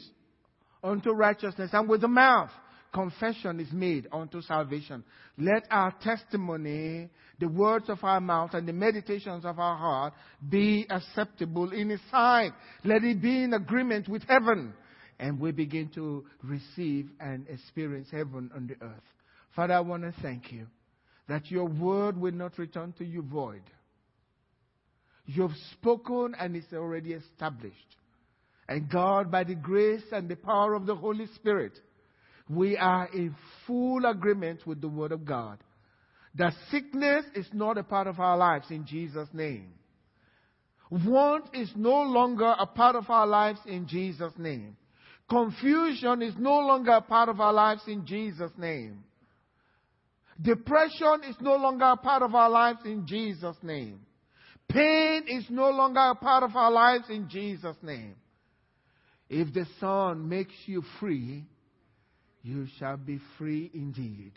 unto 0.82 1.10
righteousness, 1.10 1.70
and 1.72 1.88
with 1.88 2.02
the 2.02 2.08
mouth, 2.08 2.50
confession 2.92 3.58
is 3.58 3.72
made 3.72 4.06
unto 4.12 4.40
salvation. 4.42 5.02
Let 5.36 5.64
our 5.70 5.92
testimony, 6.00 7.10
the 7.40 7.48
words 7.48 7.88
of 7.88 8.04
our 8.04 8.20
mouth, 8.20 8.54
and 8.54 8.68
the 8.68 8.72
meditations 8.72 9.44
of 9.44 9.58
our 9.58 9.76
heart 9.76 10.14
be 10.48 10.86
acceptable 10.88 11.72
in 11.72 11.90
His 11.90 12.00
sight. 12.10 12.52
Let 12.84 13.02
it 13.02 13.20
be 13.20 13.42
in 13.42 13.54
agreement 13.54 14.08
with 14.08 14.22
heaven. 14.28 14.74
And 15.18 15.38
we 15.38 15.52
begin 15.52 15.90
to 15.94 16.24
receive 16.42 17.08
and 17.20 17.46
experience 17.48 18.08
heaven 18.10 18.50
on 18.54 18.66
the 18.66 18.84
earth. 18.84 19.02
Father, 19.54 19.74
I 19.74 19.80
want 19.80 20.02
to 20.02 20.12
thank 20.22 20.52
you 20.52 20.66
that 21.28 21.50
your 21.50 21.66
word 21.66 22.20
will 22.20 22.32
not 22.32 22.58
return 22.58 22.92
to 22.98 23.04
you 23.04 23.22
void 23.22 23.62
You've 25.26 25.56
spoken 25.72 26.34
and 26.38 26.54
it's 26.54 26.72
already 26.72 27.12
established. 27.12 27.96
And 28.68 28.90
God, 28.90 29.30
by 29.30 29.44
the 29.44 29.54
grace 29.54 30.04
and 30.12 30.28
the 30.28 30.36
power 30.36 30.74
of 30.74 30.86
the 30.86 30.94
Holy 30.94 31.26
Spirit, 31.34 31.78
we 32.48 32.76
are 32.76 33.08
in 33.12 33.34
full 33.66 34.04
agreement 34.04 34.66
with 34.66 34.80
the 34.80 34.88
Word 34.88 35.12
of 35.12 35.24
God. 35.24 35.58
That 36.34 36.52
sickness 36.70 37.24
is 37.34 37.46
not 37.52 37.78
a 37.78 37.82
part 37.82 38.06
of 38.06 38.20
our 38.20 38.36
lives 38.36 38.70
in 38.70 38.86
Jesus' 38.86 39.28
name. 39.32 39.72
Want 40.90 41.46
is 41.54 41.70
no 41.74 42.02
longer 42.02 42.54
a 42.58 42.66
part 42.66 42.96
of 42.96 43.08
our 43.08 43.26
lives 43.26 43.60
in 43.66 43.86
Jesus' 43.86 44.32
name. 44.36 44.76
Confusion 45.34 46.22
is 46.22 46.34
no 46.38 46.60
longer 46.60 46.92
a 46.92 47.00
part 47.00 47.28
of 47.28 47.40
our 47.40 47.52
lives 47.52 47.82
in 47.88 48.06
Jesus' 48.06 48.52
name. 48.56 49.02
Depression 50.40 51.22
is 51.28 51.34
no 51.40 51.56
longer 51.56 51.86
a 51.86 51.96
part 51.96 52.22
of 52.22 52.36
our 52.36 52.48
lives 52.48 52.78
in 52.84 53.04
Jesus' 53.04 53.56
name. 53.60 53.98
Pain 54.68 55.24
is 55.26 55.44
no 55.50 55.70
longer 55.70 55.98
a 55.98 56.14
part 56.14 56.44
of 56.44 56.54
our 56.54 56.70
lives 56.70 57.06
in 57.10 57.28
Jesus' 57.28 57.76
name. 57.82 58.14
If 59.28 59.52
the 59.52 59.66
Son 59.80 60.28
makes 60.28 60.54
you 60.66 60.84
free, 61.00 61.44
you 62.44 62.68
shall 62.78 62.96
be 62.96 63.18
free 63.36 63.72
indeed. 63.74 64.34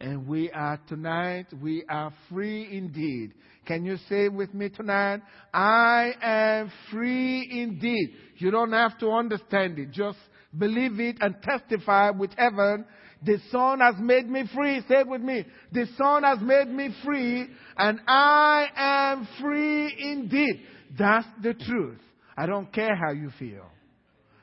And 0.00 0.28
we 0.28 0.50
are 0.52 0.78
tonight, 0.88 1.46
we 1.60 1.84
are 1.88 2.12
free 2.30 2.68
indeed. 2.70 3.34
Can 3.66 3.84
you 3.84 3.96
say 4.08 4.28
with 4.28 4.54
me 4.54 4.68
tonight? 4.68 5.20
I 5.52 6.12
am 6.22 6.72
free 6.90 7.48
indeed. 7.50 8.14
You 8.36 8.50
don't 8.50 8.72
have 8.72 8.96
to 8.98 9.10
understand 9.10 9.78
it. 9.78 9.90
Just 9.90 10.18
believe 10.56 11.00
it 11.00 11.16
and 11.20 11.34
testify 11.42 12.10
with 12.10 12.30
heaven 12.38 12.84
the 13.24 13.38
Son 13.50 13.80
has 13.80 13.96
made 13.98 14.28
me 14.28 14.44
free. 14.54 14.80
Say 14.88 15.00
it 15.00 15.08
with 15.08 15.22
me. 15.22 15.44
The 15.72 15.86
Son 15.96 16.22
has 16.22 16.38
made 16.40 16.68
me 16.68 16.94
free, 17.04 17.48
and 17.76 18.00
I 18.06 18.68
am 18.76 19.28
free 19.40 19.94
indeed. 19.98 20.62
That's 20.96 21.26
the 21.42 21.54
truth. 21.54 21.98
I 22.36 22.46
don't 22.46 22.72
care 22.72 22.94
how 22.94 23.12
you 23.12 23.30
feel. 23.38 23.66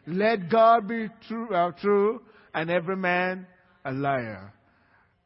Let 0.06 0.50
God 0.50 0.88
be 0.88 1.08
true, 1.28 1.54
uh, 1.54 1.72
true 1.82 2.22
and 2.54 2.70
every 2.70 2.98
man 2.98 3.48
a 3.86 3.92
liar. 3.92 4.54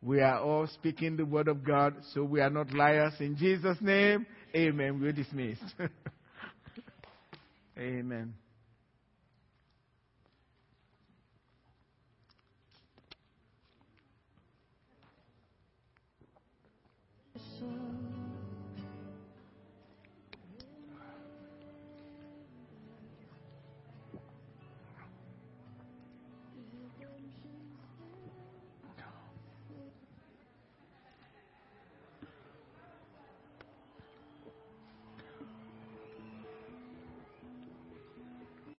We 0.02 0.22
are 0.22 0.40
all 0.40 0.66
speaking 0.68 1.18
the 1.18 1.26
word 1.26 1.50
of 1.50 1.64
God, 1.64 1.94
so 2.14 2.24
we 2.24 2.40
are 2.40 2.50
not 2.50 2.74
liars. 2.74 3.14
In 3.20 3.36
Jesus' 3.36 3.78
name, 3.82 4.26
amen. 4.56 5.02
We're 5.02 5.12
dismissed. 5.12 5.62
amen. 7.78 8.34